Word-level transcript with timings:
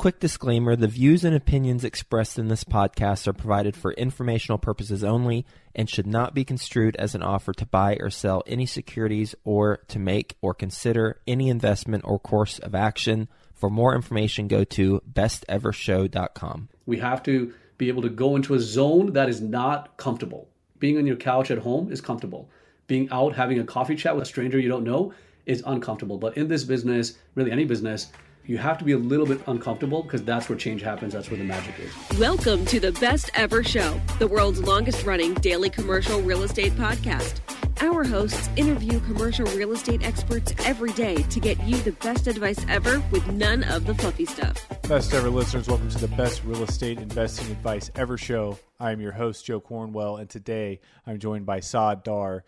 Quick 0.00 0.18
disclaimer 0.18 0.76
the 0.76 0.88
views 0.88 1.26
and 1.26 1.36
opinions 1.36 1.84
expressed 1.84 2.38
in 2.38 2.48
this 2.48 2.64
podcast 2.64 3.26
are 3.26 3.34
provided 3.34 3.76
for 3.76 3.92
informational 3.92 4.56
purposes 4.56 5.04
only 5.04 5.44
and 5.74 5.90
should 5.90 6.06
not 6.06 6.32
be 6.32 6.42
construed 6.42 6.96
as 6.96 7.14
an 7.14 7.22
offer 7.22 7.52
to 7.52 7.66
buy 7.66 7.98
or 8.00 8.08
sell 8.08 8.42
any 8.46 8.64
securities 8.64 9.34
or 9.44 9.80
to 9.88 9.98
make 9.98 10.38
or 10.40 10.54
consider 10.54 11.20
any 11.26 11.50
investment 11.50 12.02
or 12.06 12.18
course 12.18 12.58
of 12.60 12.74
action. 12.74 13.28
For 13.52 13.68
more 13.68 13.94
information, 13.94 14.48
go 14.48 14.64
to 14.64 15.02
bestevershow.com. 15.12 16.70
We 16.86 16.98
have 17.00 17.22
to 17.24 17.52
be 17.76 17.88
able 17.88 18.00
to 18.00 18.08
go 18.08 18.36
into 18.36 18.54
a 18.54 18.58
zone 18.58 19.12
that 19.12 19.28
is 19.28 19.42
not 19.42 19.98
comfortable. 19.98 20.48
Being 20.78 20.96
on 20.96 21.06
your 21.06 21.16
couch 21.16 21.50
at 21.50 21.58
home 21.58 21.92
is 21.92 22.00
comfortable. 22.00 22.48
Being 22.86 23.10
out 23.10 23.36
having 23.36 23.58
a 23.58 23.64
coffee 23.64 23.96
chat 23.96 24.14
with 24.14 24.22
a 24.22 24.26
stranger 24.26 24.58
you 24.58 24.70
don't 24.70 24.84
know 24.84 25.12
is 25.44 25.62
uncomfortable. 25.66 26.16
But 26.16 26.38
in 26.38 26.48
this 26.48 26.64
business, 26.64 27.18
really 27.34 27.52
any 27.52 27.66
business, 27.66 28.10
you 28.46 28.58
have 28.58 28.78
to 28.78 28.84
be 28.84 28.92
a 28.92 28.98
little 28.98 29.26
bit 29.26 29.40
uncomfortable 29.46 30.02
because 30.02 30.24
that's 30.24 30.48
where 30.48 30.58
change 30.58 30.82
happens. 30.82 31.12
That's 31.12 31.30
where 31.30 31.38
the 31.38 31.44
magic 31.44 31.74
is. 31.78 32.18
Welcome 32.18 32.64
to 32.66 32.80
the 32.80 32.92
Best 32.92 33.30
Ever 33.34 33.62
Show, 33.62 34.00
the 34.18 34.26
world's 34.26 34.60
longest 34.60 35.04
running 35.04 35.34
daily 35.34 35.70
commercial 35.70 36.20
real 36.22 36.42
estate 36.42 36.72
podcast. 36.72 37.40
Our 37.82 38.04
hosts 38.04 38.50
interview 38.56 39.00
commercial 39.00 39.46
real 39.46 39.72
estate 39.72 40.02
experts 40.02 40.52
every 40.64 40.92
day 40.92 41.16
to 41.16 41.40
get 41.40 41.62
you 41.64 41.76
the 41.78 41.92
best 41.92 42.26
advice 42.26 42.62
ever 42.68 43.02
with 43.10 43.26
none 43.28 43.64
of 43.64 43.86
the 43.86 43.94
fluffy 43.94 44.26
stuff. 44.26 44.66
Best 44.82 45.14
ever 45.14 45.30
listeners, 45.30 45.68
welcome 45.68 45.88
to 45.88 45.98
the 45.98 46.08
Best 46.08 46.42
Real 46.44 46.62
Estate 46.62 46.98
Investing 46.98 47.50
Advice 47.50 47.90
Ever 47.94 48.18
Show. 48.18 48.58
I 48.78 48.92
am 48.92 49.00
your 49.00 49.12
host, 49.12 49.46
Joe 49.46 49.60
Cornwell, 49.60 50.16
and 50.16 50.28
today 50.28 50.80
I'm 51.06 51.18
joined 51.18 51.46
by 51.46 51.60
Saad 51.60 52.02
Dar. 52.02 52.44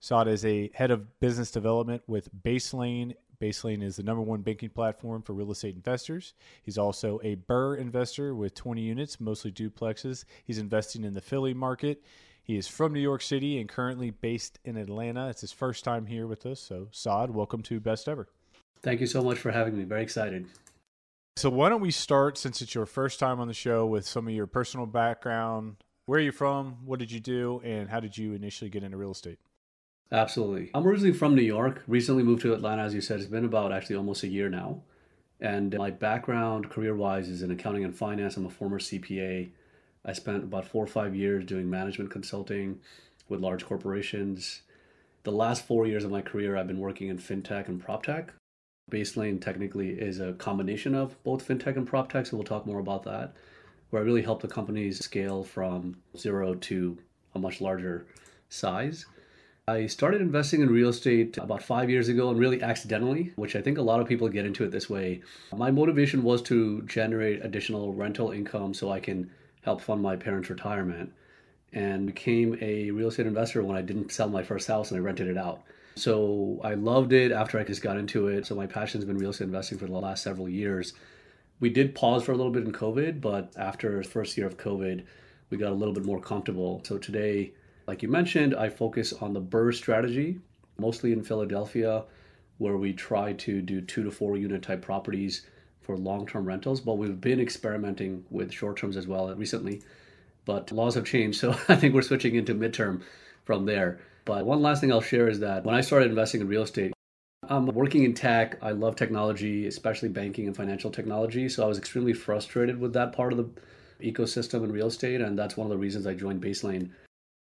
Saad 0.00 0.28
is 0.28 0.44
a 0.46 0.70
head 0.74 0.90
of 0.90 1.20
business 1.20 1.50
development 1.50 2.02
with 2.06 2.28
Baselane 2.42 3.14
Baselane 3.40 3.82
is 3.82 3.96
the 3.96 4.02
number 4.02 4.22
one 4.22 4.42
banking 4.42 4.68
platform 4.68 5.22
for 5.22 5.32
real 5.32 5.50
estate 5.50 5.74
investors. 5.74 6.34
He's 6.62 6.76
also 6.76 7.20
a 7.22 7.36
BRRRR 7.36 7.78
investor 7.78 8.34
with 8.34 8.54
20 8.54 8.82
units, 8.82 9.18
mostly 9.18 9.50
duplexes. 9.50 10.26
He's 10.44 10.58
investing 10.58 11.04
in 11.04 11.14
the 11.14 11.22
Philly 11.22 11.54
market. 11.54 12.04
He 12.42 12.58
is 12.58 12.68
from 12.68 12.92
New 12.92 13.00
York 13.00 13.22
City 13.22 13.58
and 13.58 13.68
currently 13.68 14.10
based 14.10 14.58
in 14.64 14.76
Atlanta. 14.76 15.28
It's 15.28 15.40
his 15.40 15.52
first 15.52 15.84
time 15.84 16.04
here 16.04 16.26
with 16.26 16.44
us. 16.44 16.60
So, 16.60 16.88
Saad, 16.90 17.30
welcome 17.30 17.62
to 17.62 17.80
Best 17.80 18.08
Ever. 18.08 18.28
Thank 18.82 19.00
you 19.00 19.06
so 19.06 19.22
much 19.22 19.38
for 19.38 19.50
having 19.50 19.76
me. 19.76 19.84
Very 19.84 20.02
excited. 20.02 20.46
So, 21.36 21.48
why 21.48 21.70
don't 21.70 21.80
we 21.80 21.92
start, 21.92 22.36
since 22.36 22.60
it's 22.60 22.74
your 22.74 22.86
first 22.86 23.18
time 23.20 23.40
on 23.40 23.48
the 23.48 23.54
show, 23.54 23.86
with 23.86 24.06
some 24.06 24.28
of 24.28 24.34
your 24.34 24.46
personal 24.46 24.84
background? 24.84 25.76
Where 26.04 26.18
are 26.18 26.22
you 26.22 26.32
from? 26.32 26.78
What 26.84 26.98
did 26.98 27.10
you 27.10 27.20
do? 27.20 27.62
And 27.64 27.88
how 27.88 28.00
did 28.00 28.18
you 28.18 28.34
initially 28.34 28.68
get 28.68 28.82
into 28.82 28.98
real 28.98 29.12
estate? 29.12 29.38
Absolutely. 30.12 30.70
I'm 30.74 30.86
originally 30.86 31.12
from 31.12 31.36
New 31.36 31.42
York, 31.42 31.84
recently 31.86 32.24
moved 32.24 32.42
to 32.42 32.52
Atlanta, 32.52 32.82
as 32.82 32.94
you 32.94 33.00
said. 33.00 33.20
It's 33.20 33.28
been 33.28 33.44
about 33.44 33.72
actually 33.72 33.96
almost 33.96 34.24
a 34.24 34.28
year 34.28 34.48
now. 34.48 34.82
And 35.40 35.76
my 35.78 35.90
background, 35.90 36.68
career 36.68 36.94
wise, 36.94 37.28
is 37.28 37.42
in 37.42 37.50
accounting 37.50 37.84
and 37.84 37.96
finance. 37.96 38.36
I'm 38.36 38.44
a 38.44 38.50
former 38.50 38.78
CPA. 38.78 39.50
I 40.04 40.12
spent 40.12 40.44
about 40.44 40.66
four 40.66 40.82
or 40.82 40.88
five 40.88 41.14
years 41.14 41.44
doing 41.44 41.70
management 41.70 42.10
consulting 42.10 42.80
with 43.28 43.40
large 43.40 43.64
corporations. 43.64 44.62
The 45.22 45.32
last 45.32 45.64
four 45.64 45.86
years 45.86 46.04
of 46.04 46.10
my 46.10 46.22
career, 46.22 46.56
I've 46.56 46.66
been 46.66 46.80
working 46.80 47.08
in 47.08 47.18
fintech 47.18 47.68
and 47.68 47.80
prop 47.80 48.02
tech. 48.02 48.32
Baselane 48.90 49.40
technically 49.40 49.90
is 49.90 50.18
a 50.18 50.32
combination 50.32 50.94
of 50.94 51.22
both 51.22 51.46
fintech 51.46 51.76
and 51.76 51.86
prop 51.86 52.10
tech, 52.10 52.26
so 52.26 52.36
we'll 52.36 52.44
talk 52.44 52.66
more 52.66 52.80
about 52.80 53.04
that, 53.04 53.34
where 53.90 54.02
I 54.02 54.04
really 54.04 54.22
help 54.22 54.42
the 54.42 54.48
companies 54.48 54.98
scale 54.98 55.44
from 55.44 55.98
zero 56.16 56.54
to 56.54 56.98
a 57.34 57.38
much 57.38 57.60
larger 57.60 58.06
size. 58.48 59.06
I 59.70 59.86
started 59.86 60.20
investing 60.20 60.62
in 60.62 60.68
real 60.68 60.88
estate 60.88 61.38
about 61.38 61.62
five 61.62 61.88
years 61.88 62.08
ago 62.08 62.28
and 62.30 62.40
really 62.40 62.60
accidentally, 62.60 63.32
which 63.36 63.54
I 63.54 63.62
think 63.62 63.78
a 63.78 63.82
lot 63.82 64.00
of 64.00 64.08
people 64.08 64.28
get 64.28 64.44
into 64.44 64.64
it 64.64 64.72
this 64.72 64.90
way. 64.90 65.22
My 65.56 65.70
motivation 65.70 66.24
was 66.24 66.42
to 66.42 66.82
generate 66.82 67.44
additional 67.44 67.94
rental 67.94 68.32
income 68.32 68.74
so 68.74 68.90
I 68.90 68.98
can 68.98 69.30
help 69.62 69.80
fund 69.80 70.02
my 70.02 70.16
parents' 70.16 70.50
retirement 70.50 71.12
and 71.72 72.08
became 72.08 72.58
a 72.60 72.90
real 72.90 73.08
estate 73.08 73.28
investor 73.28 73.62
when 73.62 73.76
I 73.76 73.82
didn't 73.82 74.10
sell 74.10 74.28
my 74.28 74.42
first 74.42 74.66
house 74.66 74.90
and 74.90 74.98
I 74.98 75.04
rented 75.04 75.28
it 75.28 75.38
out. 75.38 75.62
So 75.94 76.60
I 76.64 76.74
loved 76.74 77.12
it 77.12 77.30
after 77.30 77.56
I 77.56 77.62
just 77.62 77.80
got 77.80 77.96
into 77.96 78.26
it. 78.26 78.46
So 78.46 78.56
my 78.56 78.66
passion's 78.66 79.04
been 79.04 79.18
real 79.18 79.30
estate 79.30 79.44
investing 79.44 79.78
for 79.78 79.86
the 79.86 79.92
last 79.92 80.24
several 80.24 80.48
years. 80.48 80.94
We 81.60 81.70
did 81.70 81.94
pause 81.94 82.24
for 82.24 82.32
a 82.32 82.36
little 82.36 82.50
bit 82.50 82.64
in 82.64 82.72
COVID, 82.72 83.20
but 83.20 83.52
after 83.56 83.98
the 83.98 84.08
first 84.08 84.36
year 84.36 84.48
of 84.48 84.56
COVID, 84.56 85.04
we 85.48 85.58
got 85.58 85.70
a 85.70 85.74
little 85.80 85.94
bit 85.94 86.04
more 86.04 86.20
comfortable. 86.20 86.82
So 86.84 86.98
today, 86.98 87.52
like 87.90 88.04
you 88.04 88.08
mentioned, 88.08 88.54
I 88.54 88.68
focus 88.68 89.12
on 89.12 89.32
the 89.32 89.40
BRRRR 89.40 89.74
strategy, 89.74 90.38
mostly 90.78 91.12
in 91.12 91.24
Philadelphia, 91.24 92.04
where 92.58 92.76
we 92.76 92.92
try 92.92 93.32
to 93.32 93.60
do 93.60 93.80
two 93.80 94.04
to 94.04 94.12
four 94.12 94.36
unit 94.36 94.62
type 94.62 94.80
properties 94.80 95.44
for 95.80 95.96
long 95.96 96.24
term 96.24 96.44
rentals. 96.44 96.80
But 96.80 96.98
we've 96.98 97.20
been 97.20 97.40
experimenting 97.40 98.24
with 98.30 98.52
short 98.52 98.76
terms 98.76 98.96
as 98.96 99.08
well 99.08 99.34
recently. 99.34 99.82
But 100.44 100.70
laws 100.70 100.94
have 100.94 101.04
changed, 101.04 101.40
so 101.40 101.50
I 101.68 101.74
think 101.74 101.92
we're 101.92 102.02
switching 102.02 102.36
into 102.36 102.54
midterm 102.54 103.02
from 103.44 103.66
there. 103.66 103.98
But 104.24 104.46
one 104.46 104.62
last 104.62 104.80
thing 104.80 104.92
I'll 104.92 105.00
share 105.00 105.28
is 105.28 105.40
that 105.40 105.64
when 105.64 105.74
I 105.74 105.80
started 105.80 106.10
investing 106.10 106.42
in 106.42 106.46
real 106.46 106.62
estate, 106.62 106.92
I'm 107.48 107.66
working 107.66 108.04
in 108.04 108.14
tech. 108.14 108.56
I 108.62 108.70
love 108.70 108.94
technology, 108.94 109.66
especially 109.66 110.10
banking 110.10 110.46
and 110.46 110.54
financial 110.54 110.92
technology. 110.92 111.48
So 111.48 111.64
I 111.64 111.66
was 111.66 111.78
extremely 111.78 112.12
frustrated 112.12 112.78
with 112.78 112.92
that 112.92 113.12
part 113.12 113.32
of 113.32 113.38
the 113.38 113.48
ecosystem 114.00 114.62
in 114.62 114.70
real 114.70 114.86
estate. 114.86 115.20
And 115.20 115.36
that's 115.36 115.56
one 115.56 115.66
of 115.66 115.72
the 115.72 115.76
reasons 115.76 116.06
I 116.06 116.14
joined 116.14 116.40
Baselane 116.40 116.90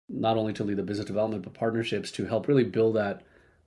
not 0.10 0.38
only 0.38 0.54
to 0.54 0.64
lead 0.64 0.78
the 0.78 0.84
business 0.84 1.08
development 1.08 1.44
but 1.44 1.54
partnerships 1.54 2.12
to 2.12 2.26
help 2.26 2.48
really 2.48 2.64
build 2.64 2.96
that 2.96 3.22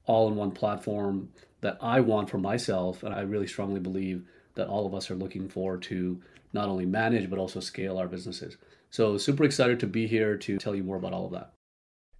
all-in-one 0.05 0.51
platform 0.51 1.29
that 1.61 1.79
I 1.81 2.01
want 2.01 2.31
for 2.31 2.39
myself 2.39 3.03
and 3.03 3.15
I 3.15 3.23
really 3.23 3.47
strongly 3.47 3.81
believe 3.81 4.25
that 4.55 4.69
all 4.69 4.87
of 4.87 4.95
us 4.95 5.11
are 5.11 5.17
looking 5.17 5.49
for 5.49 5.77
to 5.77 6.23
not 6.53 6.69
only 6.69 6.87
manage 6.87 7.29
but 7.29 7.39
also 7.39 7.61
scale 7.61 7.99
our 7.99 8.09
businesses. 8.09 8.57
So 8.91 9.19
super 9.19 9.45
excited 9.45 9.81
to 9.81 9.87
be 9.87 10.07
here 10.07 10.37
to 10.39 10.59
tell 10.59 10.75
you 10.75 10.85
more 10.85 10.97
about 10.97 11.13
all 11.13 11.27
of 11.27 11.33
that. 11.33 11.53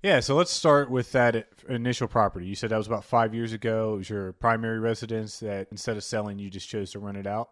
Yeah, 0.03 0.21
so 0.21 0.34
let's 0.37 0.50
start 0.50 0.91
with 0.91 1.12
that 1.12 1.48
initial 1.69 2.06
property. 2.06 2.47
You 2.47 2.54
said 2.54 2.71
that 2.71 2.77
was 2.77 2.87
about 2.87 3.04
5 3.04 3.34
years 3.34 3.53
ago. 3.53 3.94
It 3.94 3.98
was 3.98 4.10
your 4.10 4.33
primary 4.34 4.78
residence 4.78 5.41
that 5.41 5.69
instead 5.71 5.97
of 5.97 6.04
selling 6.04 6.38
you 6.38 6.50
just 6.50 6.69
chose 6.69 6.91
to 6.93 6.98
rent 6.98 7.16
it 7.16 7.27
out. 7.27 7.48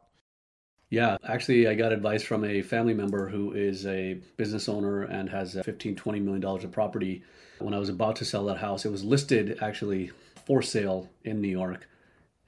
Yeah, 0.91 1.17
actually, 1.27 1.67
I 1.67 1.75
got 1.75 1.93
advice 1.93 2.22
from 2.22 2.45
a 2.45 2.62
family 2.62 2.95
member 2.95 3.28
who 3.28 3.53
is 3.53 3.87
a 3.87 4.15
business 4.37 4.69
owner 4.69 5.03
and 5.03 5.28
has 5.28 5.56
uh, 5.56 5.62
15, 5.62 5.97
20 5.97 6.21
million 6.21 6.41
dollars 6.41 6.65
of 6.65 6.72
property. 6.72 7.22
When 7.59 7.75
I 7.75 7.78
was 7.78 7.89
about 7.89 8.17
to 8.17 8.25
sell 8.25 8.45
that 8.47 8.59
house, 8.59 8.84
it 8.84 8.93
was 8.93 9.05
listed 9.05 9.59
actually 9.62 10.12
for 10.47 10.62
sale 10.62 11.09
in 11.25 11.41
New 11.41 11.49
York. 11.49 11.89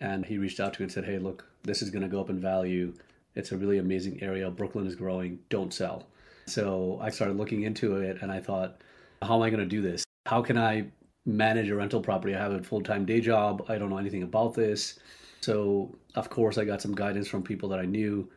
And 0.01 0.25
he 0.27 0.39
reached 0.39 0.61
out 0.61 0.75
to 0.75 0.83
me 0.83 0.85
and 0.85 0.93
said, 0.93 1.05
Hey, 1.05 1.19
look, 1.19 1.47
this 1.63 1.83
is 1.83 1.91
going 1.91 2.03
to 2.03 2.09
go 2.09 2.21
up 2.21 2.31
in 2.31 2.41
value. 2.41 2.93
It's 3.35 3.53
a 3.53 3.57
really 3.57 3.79
amazing 3.79 4.23
area. 4.23 4.51
Brooklyn 4.51 4.87
is 4.87 4.95
growing. 4.95 5.39
Don't 5.49 5.73
sell. 5.73 6.07
So 6.47 6.99
I 7.03 7.11
started 7.11 7.37
looking 7.37 7.63
into 7.63 7.97
it 7.97 8.19
and 8.23 8.31
I 8.31 8.41
thought, 8.41 8.81
How 9.23 9.37
am 9.37 9.43
I 9.43 9.51
going 9.51 9.61
to 9.61 9.67
do 9.67 9.81
this? 9.81 10.05
How 10.27 10.43
can 10.43 10.59
I 10.59 10.87
manage 11.25 11.71
a 11.71 11.77
rental 11.77 12.01
property? 12.01 12.35
I 12.35 12.39
have 12.39 12.53
a 12.53 12.63
full 12.63 12.83
time 12.83 13.07
day 13.07 13.21
job. 13.21 13.65
I 13.69 13.79
don't 13.79 13.91
know 13.91 13.99
anything 13.99 14.23
about 14.23 14.55
this. 14.55 14.99
So, 15.47 15.95
of 16.17 16.29
course, 16.29 16.59
I 16.59 16.65
got 16.65 16.83
some 16.83 16.93
guidance 16.93 17.29
from 17.29 17.45
people 17.45 17.69
that 17.69 17.79
I 17.79 17.85
knew, 17.85 18.29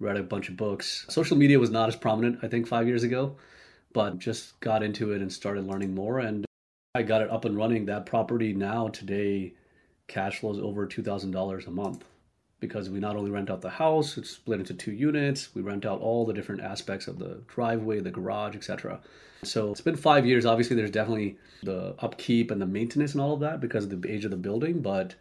read 0.00 0.18
a 0.18 0.22
bunch 0.22 0.50
of 0.50 0.58
books. 0.58 1.06
Social 1.08 1.34
media 1.34 1.58
was 1.58 1.70
not 1.70 1.88
as 1.88 1.96
prominent, 1.96 2.40
I 2.42 2.48
think, 2.48 2.66
five 2.66 2.86
years 2.86 3.04
ago, 3.04 3.36
but 3.94 4.18
just 4.18 4.60
got 4.60 4.82
into 4.82 5.12
it 5.12 5.22
and 5.22 5.32
started 5.32 5.66
learning 5.66 5.94
more. 5.94 6.18
And 6.18 6.44
I 6.94 7.04
got 7.04 7.22
it 7.22 7.30
up 7.30 7.46
and 7.46 7.56
running. 7.56 7.86
That 7.86 8.04
property 8.04 8.52
now, 8.52 8.88
today, 8.88 9.54
cash 10.08 10.40
flows 10.40 10.58
over 10.58 10.86
$2,000 10.86 11.66
a 11.66 11.70
month 11.70 12.04
because 12.60 12.90
we 12.90 13.00
not 13.00 13.16
only 13.16 13.30
rent 13.30 13.48
out 13.48 13.62
the 13.62 13.70
house, 13.70 14.18
it's 14.18 14.28
split 14.28 14.60
into 14.60 14.74
two 14.74 14.92
units, 14.92 15.54
we 15.54 15.62
rent 15.62 15.86
out 15.86 16.02
all 16.02 16.26
the 16.26 16.34
different 16.34 16.60
aspects 16.60 17.08
of 17.08 17.18
the 17.18 17.40
driveway, 17.46 18.00
the 18.00 18.10
garage, 18.10 18.54
etc. 18.54 19.00
So 19.42 19.70
it's 19.70 19.80
been 19.80 19.96
five 19.96 20.26
years. 20.26 20.44
Obviously, 20.44 20.76
there's 20.76 20.90
definitely 20.90 21.38
the 21.62 21.94
upkeep 22.00 22.50
and 22.50 22.60
the 22.60 22.66
maintenance 22.66 23.12
and 23.12 23.22
all 23.22 23.32
of 23.32 23.40
that 23.40 23.58
because 23.58 23.84
of 23.84 24.02
the 24.02 24.12
age 24.12 24.26
of 24.26 24.30
the 24.30 24.36
building, 24.36 24.82
but 24.82 25.14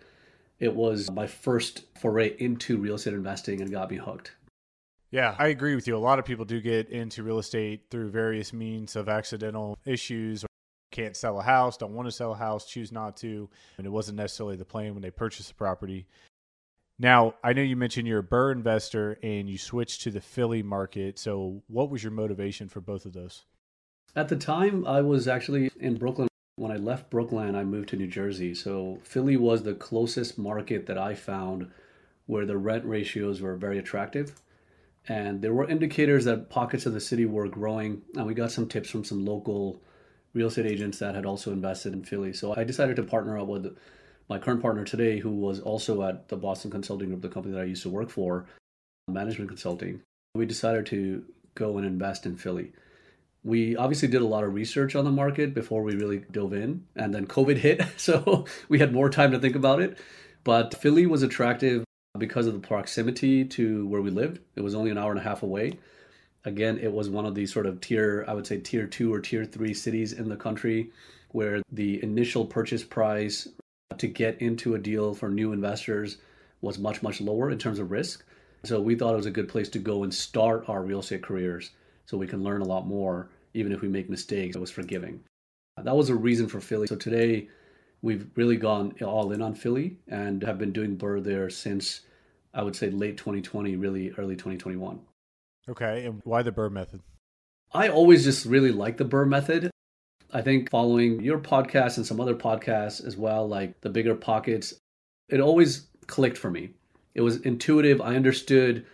it 0.60 0.76
was 0.76 1.12
my 1.12 1.28
first 1.28 1.84
foray 2.00 2.36
into 2.40 2.78
real 2.78 2.96
estate 2.96 3.14
investing 3.14 3.62
and 3.62 3.72
got 3.72 3.92
me 3.92 3.98
hooked. 3.98 4.32
Yeah, 5.12 5.36
I 5.38 5.48
agree 5.48 5.76
with 5.76 5.88
you. 5.88 5.96
A 5.96 6.00
lot 6.00 6.20
of 6.20 6.26
people 6.26 6.46
do 6.46 6.60
get 6.60 6.90
into 6.90 7.24
real 7.24 7.40
estate 7.40 7.86
through 7.90 8.10
various 8.10 8.52
means 8.52 8.96
of 8.96 9.08
accidental 9.08 9.78
issues. 9.86 10.44
Can't 10.92 11.16
sell 11.16 11.40
a 11.40 11.44
house, 11.44 11.78
don't 11.78 11.94
want 11.94 12.08
to 12.08 12.12
sell 12.12 12.34
a 12.34 12.36
house, 12.36 12.66
choose 12.66 12.92
not 12.92 13.16
to. 13.18 13.50
And 13.78 13.86
it 13.86 13.90
wasn't 13.90 14.18
necessarily 14.18 14.58
the 14.58 14.66
plan 14.66 14.94
when 14.94 15.02
they 15.02 15.12
purchased 15.12 15.50
the 15.50 15.56
property. 15.56 16.08
Now, 17.00 17.36
I 17.44 17.54
know 17.54 17.62
you 17.62 17.76
mentioned 17.76 18.08
you're 18.08 18.20
a 18.20 18.24
BRRRR 18.24 18.54
investor 18.54 19.20
and 19.22 19.48
you 19.48 19.58
switched 19.58 20.02
to 20.02 20.12
the 20.12 20.22
Philly 20.22 20.64
market. 20.64 21.20
So, 21.20 21.62
what 21.68 21.92
was 21.92 22.04
your 22.04 22.12
motivation 22.12 22.68
for 22.68 22.82
both 22.82 23.06
of 23.06 23.14
those? 23.14 23.46
At 24.16 24.30
the 24.30 24.36
time, 24.36 24.86
I 24.88 25.02
was 25.02 25.28
actually 25.28 25.70
in 25.80 25.96
Brooklyn 25.96 26.28
when 26.58 26.72
I 26.72 26.76
left 26.76 27.12
Brooklyn, 27.12 27.56
I 27.56 27.64
moved 27.64 27.90
to 27.90 27.96
New 27.96 28.08
Jersey. 28.08 28.54
So 28.56 29.00
Philly 29.04 29.38
was 29.38 29.62
the 29.62 29.76
closest 29.76 30.40
market 30.40 30.88
that 30.88 30.98
I 30.98 31.14
found 31.14 31.72
where 32.26 32.46
the 32.46 32.58
rent 32.58 32.84
ratios 32.84 33.42
were 33.42 33.56
very 33.56 33.78
attractive. 33.78 34.42
And 35.08 35.42
there 35.42 35.54
were 35.54 35.70
indicators 35.70 36.26
that 36.26 36.50
pockets 36.50 36.86
of 36.88 36.94
the 36.94 37.00
city 37.00 37.26
were 37.26 37.48
growing. 37.48 38.02
And 38.16 38.26
we 38.26 38.34
got 38.34 38.52
some 38.52 38.68
tips 38.68 38.90
from 38.90 39.04
some 39.04 39.24
local 39.24 39.80
real 40.34 40.48
estate 40.48 40.66
agents 40.66 40.98
that 40.98 41.14
had 41.14 41.28
also 41.28 41.52
invested 41.52 41.94
in 41.94 42.04
Philly. 42.04 42.34
So 42.34 42.56
I 42.58 42.64
decided 42.64 42.96
to 42.96 43.04
partner 43.04 43.38
up 43.38 43.48
with 43.48 43.78
my 44.28 44.40
current 44.40 44.62
partner 44.62 44.84
today, 44.84 45.20
who 45.20 45.32
was 45.32 45.60
also 45.60 46.02
at 46.04 46.28
the 46.28 46.36
Boston 46.36 46.72
Consulting 46.72 47.10
Group, 47.10 47.22
the 47.22 47.30
company 47.30 47.54
that 47.54 47.62
I 47.62 47.66
used 47.66 47.84
to 47.84 47.90
work 47.90 48.10
for. 48.10 48.48
management 49.08 49.50
consulting, 49.50 50.02
we 50.34 50.46
decided 50.46 50.88
to 50.88 51.24
go 51.54 51.78
and 51.78 51.86
invest 51.86 52.26
in 52.26 52.36
Philly. 52.36 52.74
We 53.48 53.78
obviously 53.78 54.10
did 54.10 54.22
a 54.22 54.28
lot 54.28 54.44
of 54.44 54.54
research 54.54 54.94
on 54.94 55.06
the 55.06 55.12
market 55.12 55.54
before 55.54 55.82
we 55.82 55.96
really 55.96 56.22
dove 56.32 56.52
in, 56.52 56.84
and 56.98 57.14
then 57.14 57.26
COVID 57.26 57.56
hit, 57.56 57.82
so 57.98 58.44
we 58.68 58.80
had 58.80 58.92
more 58.92 59.10
time 59.10 59.32
to 59.32 59.40
think 59.40 59.56
about 59.56 59.82
it. 59.82 59.98
But 60.44 60.76
Philly 60.76 61.06
was 61.06 61.24
attractive 61.24 61.86
because 62.20 62.46
of 62.46 62.54
the 62.54 62.60
proximity 62.60 63.46
to 63.46 63.88
where 63.88 64.02
we 64.02 64.10
lived. 64.10 64.40
It 64.58 64.62
was 64.62 64.76
only 64.76 64.92
an 64.92 64.98
hour 64.98 65.12
and 65.12 65.20
a 65.20 65.24
half 65.24 65.44
away. 65.44 65.80
Again, 66.44 66.78
it 66.78 66.92
was 66.92 67.10
one 67.10 67.26
of 67.26 67.36
these 67.36 67.54
sort 67.54 67.68
of 67.68 67.80
tier, 67.80 68.26
I 68.28 68.34
would 68.34 68.46
say 68.46 68.60
tier 68.60 68.86
two 68.86 69.14
or 69.14 69.22
tier 69.22 69.46
three 69.46 69.74
cities 69.74 70.12
in 70.12 70.28
the 70.28 70.36
country 70.36 70.92
where 71.30 71.62
the 71.72 72.04
initial 72.04 72.46
purchase 72.46 72.84
price 72.84 73.48
to 73.98 74.08
get 74.08 74.42
into 74.42 74.76
a 74.76 74.80
deal 74.80 75.14
for 75.14 75.30
new 75.30 75.54
investors 75.54 76.18
was 76.60 76.80
much, 76.80 77.02
much 77.02 77.22
lower 77.22 77.50
in 77.50 77.58
terms 77.58 77.80
of 77.80 77.92
risk. 77.92 78.26
So 78.66 78.82
we 78.82 78.96
thought 78.96 79.14
it 79.14 79.18
was 79.18 79.26
a 79.26 79.32
good 79.32 79.48
place 79.48 79.70
to 79.70 79.80
go 79.80 80.04
and 80.04 80.14
start 80.14 80.68
our 80.68 80.84
real 80.84 81.00
estate 81.00 81.24
careers 81.24 81.72
so 82.08 82.18
we 82.18 82.28
can 82.28 82.44
learn 82.44 82.62
a 82.62 82.68
lot 82.68 82.86
more. 82.86 83.30
Even 83.54 83.72
if 83.72 83.82
we 83.82 83.88
make 83.88 84.10
mistakes, 84.10 84.56
it 84.56 84.60
was 84.60 84.72
forgiving. 84.72 85.24
That 85.82 85.96
was 85.96 86.10
a 86.10 86.16
reason 86.16 86.48
for 86.48 86.60
Philly. 86.60 86.88
So 86.88 86.96
today, 86.96 87.50
we've 88.02 88.28
really 88.36 88.58
gone 88.58 88.96
all 89.02 89.32
in 89.32 89.42
on 89.42 89.54
Philly 89.54 89.98
and 90.08 90.44
have 90.44 90.58
been 90.58 90.72
doing 90.72 90.98
BRRRR 90.98 91.24
there 91.24 91.50
since 91.50 92.02
I 92.54 92.64
would 92.64 92.76
say 92.76 92.90
late 92.90 93.18
2020, 93.18 93.76
really 93.76 94.12
early 94.18 94.36
2021. 94.36 95.00
Okay, 95.70 96.06
and 96.06 96.22
why 96.24 96.42
the 96.42 96.52
BRRRR 96.52 96.72
method? 96.72 97.02
I 97.74 97.90
always 97.90 98.24
just 98.24 98.46
really 98.46 98.72
like 98.72 98.98
the 98.98 99.06
BRRRR 99.06 99.28
method. 99.28 99.72
I 100.32 100.42
think 100.42 100.70
following 100.70 101.22
your 101.22 101.40
podcast 101.40 101.98
and 101.98 102.06
some 102.06 102.20
other 102.20 102.36
podcasts 102.36 103.06
as 103.06 103.16
well, 103.16 103.48
like 103.48 103.80
the 103.82 103.90
BiggerPockets, 103.90 104.74
it 105.30 105.40
always 105.40 105.88
clicked 106.08 106.38
for 106.38 106.50
me. 106.50 106.72
It 107.16 107.22
was 107.22 107.42
intuitive. 107.42 108.02
I 108.02 108.16
understood 108.16 108.86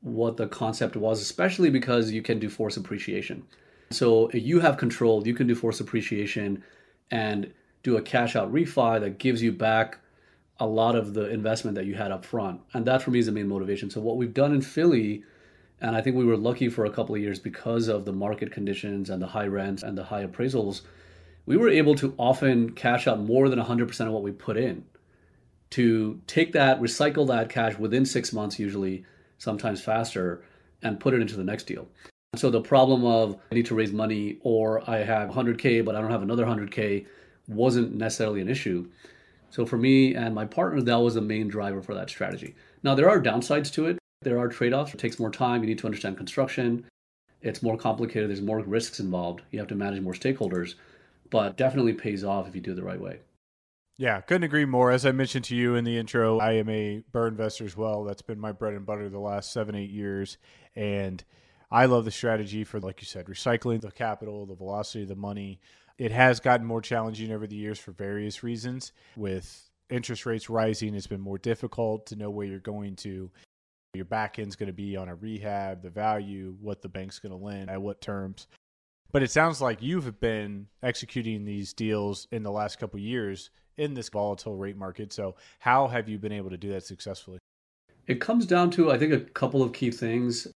what 0.00 0.36
the 0.36 0.46
concept 0.46 0.96
was, 0.96 1.20
especially 1.20 1.70
because 1.70 2.10
you 2.10 2.22
can 2.22 2.38
do 2.38 2.48
force 2.48 2.76
appreciation. 2.76 3.44
So 3.90 4.30
you 4.32 4.60
have 4.60 4.76
control, 4.76 5.26
you 5.26 5.34
can 5.34 5.46
do 5.46 5.54
force 5.54 5.80
appreciation 5.80 6.62
and 7.10 7.52
do 7.82 7.96
a 7.96 8.02
cash 8.02 8.36
out 8.36 8.52
refi 8.52 9.00
that 9.00 9.18
gives 9.18 9.42
you 9.42 9.52
back 9.52 9.98
a 10.60 10.66
lot 10.66 10.96
of 10.96 11.14
the 11.14 11.30
investment 11.30 11.76
that 11.76 11.86
you 11.86 11.94
had 11.94 12.10
up 12.10 12.24
front. 12.24 12.60
And 12.74 12.84
that 12.86 13.02
for 13.02 13.10
me 13.10 13.20
is 13.20 13.26
the 13.26 13.32
main 13.32 13.48
motivation. 13.48 13.90
So 13.90 14.00
what 14.00 14.16
we've 14.16 14.34
done 14.34 14.52
in 14.52 14.60
Philly, 14.60 15.22
and 15.80 15.96
I 15.96 16.00
think 16.00 16.16
we 16.16 16.24
were 16.24 16.36
lucky 16.36 16.68
for 16.68 16.84
a 16.84 16.90
couple 16.90 17.14
of 17.14 17.20
years 17.20 17.38
because 17.38 17.88
of 17.88 18.04
the 18.04 18.12
market 18.12 18.50
conditions 18.50 19.08
and 19.08 19.22
the 19.22 19.28
high 19.28 19.46
rents 19.46 19.82
and 19.82 19.96
the 19.96 20.04
high 20.04 20.26
appraisals, 20.26 20.82
we 21.46 21.56
were 21.56 21.68
able 21.70 21.94
to 21.94 22.14
often 22.18 22.72
cash 22.72 23.06
out 23.06 23.20
more 23.20 23.48
than 23.48 23.58
100% 23.58 24.00
of 24.06 24.12
what 24.12 24.22
we 24.22 24.32
put 24.32 24.56
in 24.56 24.84
to 25.70 26.20
take 26.26 26.52
that, 26.52 26.80
recycle 26.80 27.26
that 27.28 27.48
cash 27.48 27.78
within 27.78 28.04
six 28.04 28.32
months, 28.32 28.58
usually, 28.58 29.04
sometimes 29.38 29.80
faster, 29.80 30.42
and 30.82 31.00
put 31.00 31.14
it 31.14 31.20
into 31.20 31.36
the 31.36 31.44
next 31.44 31.64
deal. 31.64 31.88
So 32.36 32.50
the 32.50 32.60
problem 32.60 33.04
of 33.04 33.36
I 33.50 33.54
need 33.54 33.66
to 33.66 33.74
raise 33.74 33.92
money 33.92 34.38
or 34.42 34.88
I 34.88 34.98
have 34.98 35.30
100K, 35.30 35.84
but 35.84 35.96
I 35.96 36.00
don't 36.00 36.10
have 36.10 36.22
another 36.22 36.44
100K 36.44 37.06
wasn't 37.48 37.94
necessarily 37.94 38.40
an 38.40 38.48
issue. 38.48 38.88
So 39.50 39.64
for 39.64 39.78
me 39.78 40.14
and 40.14 40.34
my 40.34 40.44
partner, 40.44 40.82
that 40.82 40.96
was 40.96 41.14
the 41.14 41.22
main 41.22 41.48
driver 41.48 41.80
for 41.80 41.94
that 41.94 42.10
strategy. 42.10 42.54
Now, 42.82 42.94
there 42.94 43.08
are 43.08 43.20
downsides 43.20 43.72
to 43.72 43.86
it. 43.86 43.98
There 44.20 44.38
are 44.38 44.48
trade 44.48 44.74
offs. 44.74 44.92
It 44.92 45.00
takes 45.00 45.18
more 45.18 45.30
time. 45.30 45.62
You 45.62 45.68
need 45.68 45.78
to 45.78 45.86
understand 45.86 46.18
construction. 46.18 46.84
It's 47.40 47.62
more 47.62 47.78
complicated. 47.78 48.28
There's 48.28 48.42
more 48.42 48.60
risks 48.60 49.00
involved. 49.00 49.42
You 49.50 49.58
have 49.60 49.68
to 49.68 49.74
manage 49.74 50.02
more 50.02 50.12
stakeholders, 50.12 50.74
but 51.30 51.56
definitely 51.56 51.94
pays 51.94 52.24
off 52.24 52.46
if 52.46 52.54
you 52.54 52.60
do 52.60 52.72
it 52.72 52.74
the 52.74 52.82
right 52.82 53.00
way. 53.00 53.20
Yeah, 53.96 54.20
couldn't 54.20 54.44
agree 54.44 54.64
more. 54.64 54.90
As 54.90 55.06
I 55.06 55.12
mentioned 55.12 55.46
to 55.46 55.56
you 55.56 55.76
in 55.76 55.84
the 55.84 55.96
intro, 55.96 56.38
I 56.38 56.52
am 56.52 56.68
a 56.68 57.02
BRRRR 57.12 57.28
investor 57.28 57.64
as 57.64 57.76
well. 57.76 58.04
That's 58.04 58.22
been 58.22 58.38
my 58.38 58.52
bread 58.52 58.74
and 58.74 58.84
butter 58.84 59.08
the 59.08 59.18
last 59.18 59.52
seven, 59.52 59.74
eight 59.74 59.90
years. 59.90 60.36
And 60.76 61.24
I 61.70 61.86
love 61.86 62.04
the 62.04 62.10
strategy 62.10 62.64
for, 62.64 62.80
like 62.80 63.00
you 63.00 63.06
said, 63.06 63.26
recycling 63.26 63.80
the 63.80 63.90
capital, 63.90 64.46
the 64.46 64.54
velocity 64.54 65.02
of 65.02 65.08
the 65.08 65.16
money. 65.16 65.60
It 65.98 66.12
has 66.12 66.40
gotten 66.40 66.66
more 66.66 66.80
challenging 66.80 67.32
over 67.32 67.46
the 67.46 67.56
years 67.56 67.78
for 67.78 67.92
various 67.92 68.42
reasons. 68.42 68.92
With 69.16 69.68
interest 69.90 70.24
rates 70.26 70.48
rising, 70.48 70.94
it's 70.94 71.06
been 71.06 71.20
more 71.20 71.38
difficult 71.38 72.06
to 72.06 72.16
know 72.16 72.30
where 72.30 72.46
you're 72.46 72.60
going 72.60 72.96
to. 72.96 73.30
Your 73.94 74.04
back 74.04 74.38
end's 74.38 74.56
going 74.56 74.68
to 74.68 74.72
be 74.72 74.96
on 74.96 75.08
a 75.08 75.14
rehab, 75.14 75.82
the 75.82 75.90
value, 75.90 76.56
what 76.60 76.82
the 76.82 76.88
bank's 76.88 77.18
going 77.18 77.36
to 77.36 77.44
lend, 77.44 77.70
at 77.70 77.82
what 77.82 78.00
terms. 78.00 78.46
But 79.12 79.22
it 79.22 79.30
sounds 79.30 79.60
like 79.60 79.82
you've 79.82 80.20
been 80.20 80.66
executing 80.82 81.44
these 81.44 81.72
deals 81.72 82.28
in 82.30 82.42
the 82.42 82.50
last 82.50 82.78
couple 82.78 83.00
years 83.00 83.50
in 83.78 83.94
this 83.94 84.08
volatile 84.08 84.56
rate 84.56 84.76
market. 84.76 85.12
So, 85.12 85.36
how 85.58 85.88
have 85.88 86.08
you 86.08 86.18
been 86.18 86.32
able 86.32 86.50
to 86.50 86.58
do 86.58 86.70
that 86.72 86.84
successfully? 86.84 87.38
It 88.06 88.20
comes 88.20 88.44
down 88.44 88.70
to, 88.72 88.90
I 88.90 88.98
think, 88.98 89.12
a 89.12 89.20
couple 89.20 89.62
of 89.62 89.72
key 89.72 89.90
things. 89.90 90.48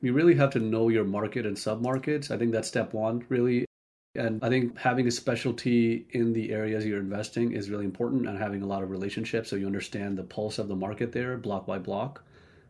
You 0.00 0.12
really 0.12 0.34
have 0.34 0.50
to 0.50 0.58
know 0.58 0.88
your 0.88 1.04
market 1.04 1.46
and 1.46 1.56
submarkets. 1.56 2.30
I 2.30 2.36
think 2.36 2.52
that's 2.52 2.68
step 2.68 2.92
one, 2.92 3.24
really. 3.28 3.64
And 4.14 4.42
I 4.42 4.48
think 4.48 4.78
having 4.78 5.06
a 5.06 5.10
specialty 5.10 6.06
in 6.10 6.32
the 6.32 6.52
areas 6.52 6.86
you're 6.86 7.00
investing 7.00 7.52
is 7.52 7.70
really 7.70 7.84
important 7.84 8.26
and 8.26 8.38
having 8.38 8.62
a 8.62 8.66
lot 8.66 8.82
of 8.82 8.90
relationships 8.90 9.50
so 9.50 9.56
you 9.56 9.66
understand 9.66 10.16
the 10.16 10.22
pulse 10.22 10.58
of 10.58 10.68
the 10.68 10.76
market 10.76 11.12
there, 11.12 11.36
block 11.36 11.66
by 11.66 11.78
block. 11.78 12.24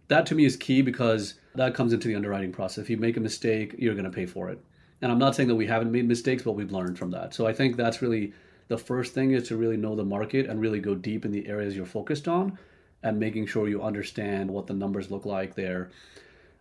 That 0.08 0.26
to 0.26 0.34
me 0.34 0.44
is 0.44 0.56
key 0.56 0.82
because 0.82 1.34
that 1.54 1.74
comes 1.74 1.92
into 1.92 2.08
the 2.08 2.14
underwriting 2.14 2.52
process. 2.52 2.78
If 2.78 2.90
you 2.90 2.96
make 2.96 3.16
a 3.16 3.20
mistake, 3.20 3.74
you're 3.78 3.94
going 3.94 4.04
to 4.04 4.10
pay 4.10 4.26
for 4.26 4.50
it. 4.50 4.58
And 5.02 5.12
I'm 5.12 5.18
not 5.18 5.34
saying 5.34 5.48
that 5.48 5.54
we 5.56 5.66
haven't 5.66 5.92
made 5.92 6.08
mistakes, 6.08 6.42
but 6.42 6.52
we've 6.52 6.72
learned 6.72 6.98
from 6.98 7.10
that. 7.10 7.34
So 7.34 7.46
I 7.46 7.52
think 7.52 7.76
that's 7.76 8.02
really 8.02 8.32
the 8.68 8.78
first 8.78 9.14
thing 9.14 9.32
is 9.32 9.48
to 9.48 9.56
really 9.56 9.76
know 9.76 9.94
the 9.94 10.04
market 10.04 10.46
and 10.46 10.60
really 10.60 10.80
go 10.80 10.94
deep 10.94 11.24
in 11.24 11.32
the 11.32 11.46
areas 11.46 11.76
you're 11.76 11.86
focused 11.86 12.28
on 12.28 12.58
and 13.02 13.20
making 13.20 13.46
sure 13.46 13.68
you 13.68 13.82
understand 13.82 14.50
what 14.50 14.66
the 14.66 14.74
numbers 14.74 15.10
look 15.10 15.26
like 15.26 15.54
there. 15.54 15.90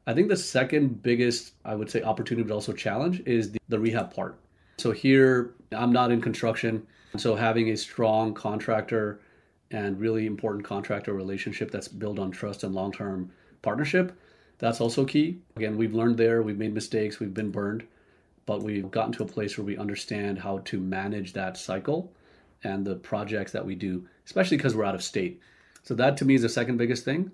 I 0.08 0.14
think 0.14 0.30
the 0.30 0.38
second 0.38 1.02
biggest, 1.02 1.54
I 1.64 1.76
would 1.76 1.90
say, 1.90 2.04
opportunity, 2.04 2.48
but 2.48 2.54
also 2.54 2.74
challenge 2.74 3.22
is 3.26 3.52
the, 3.52 3.60
the 3.70 3.80
rehab 3.80 4.14
part. 4.14 4.40
So 4.78 4.92
here, 4.92 5.56
I'm 5.72 5.92
not 5.92 6.12
in 6.12 6.22
construction. 6.22 6.86
So 7.18 7.36
having 7.36 7.70
a 7.70 7.78
strong 7.78 8.34
contractor 8.34 9.22
and 9.72 10.00
really 10.00 10.26
important 10.26 10.66
contractor 10.66 11.14
relationship 11.14 11.72
that's 11.72 11.88
built 11.88 12.20
on 12.20 12.30
trust 12.30 12.64
and 12.64 12.76
long 12.76 12.92
term 12.92 13.32
partnership, 13.62 14.18
that's 14.58 14.80
also 14.82 15.06
key. 15.06 15.40
Again, 15.56 15.78
we've 15.78 15.96
learned 15.96 16.18
there, 16.18 16.42
we've 16.44 16.58
made 16.58 16.74
mistakes, 16.74 17.20
we've 17.20 17.34
been 17.34 17.52
burned 17.52 17.86
but 18.46 18.62
we've 18.62 18.92
gotten 18.92 19.12
to 19.14 19.24
a 19.24 19.28
place 19.28 19.58
where 19.58 19.66
we 19.66 19.78
understand 19.78 20.40
how 20.40 20.60
to 20.60 20.80
manage 20.80 21.34
that 21.34 21.58
cycle 21.58 22.12
and 22.64 22.86
the 22.86 22.96
projects 22.96 23.52
that 23.52 23.66
we 23.66 23.76
do, 23.76 24.06
especially 24.26 24.58
because 24.58 24.76
we're 24.76 24.86
out 24.86 24.96
of 24.96 25.04
state. 25.04 25.42
So 25.84 25.94
that 25.96 26.18
to 26.18 26.26
me 26.26 26.36
is 26.36 26.42
the 26.42 26.50
second 26.50 26.78
biggest 26.78 27.06
thing. 27.06 27.32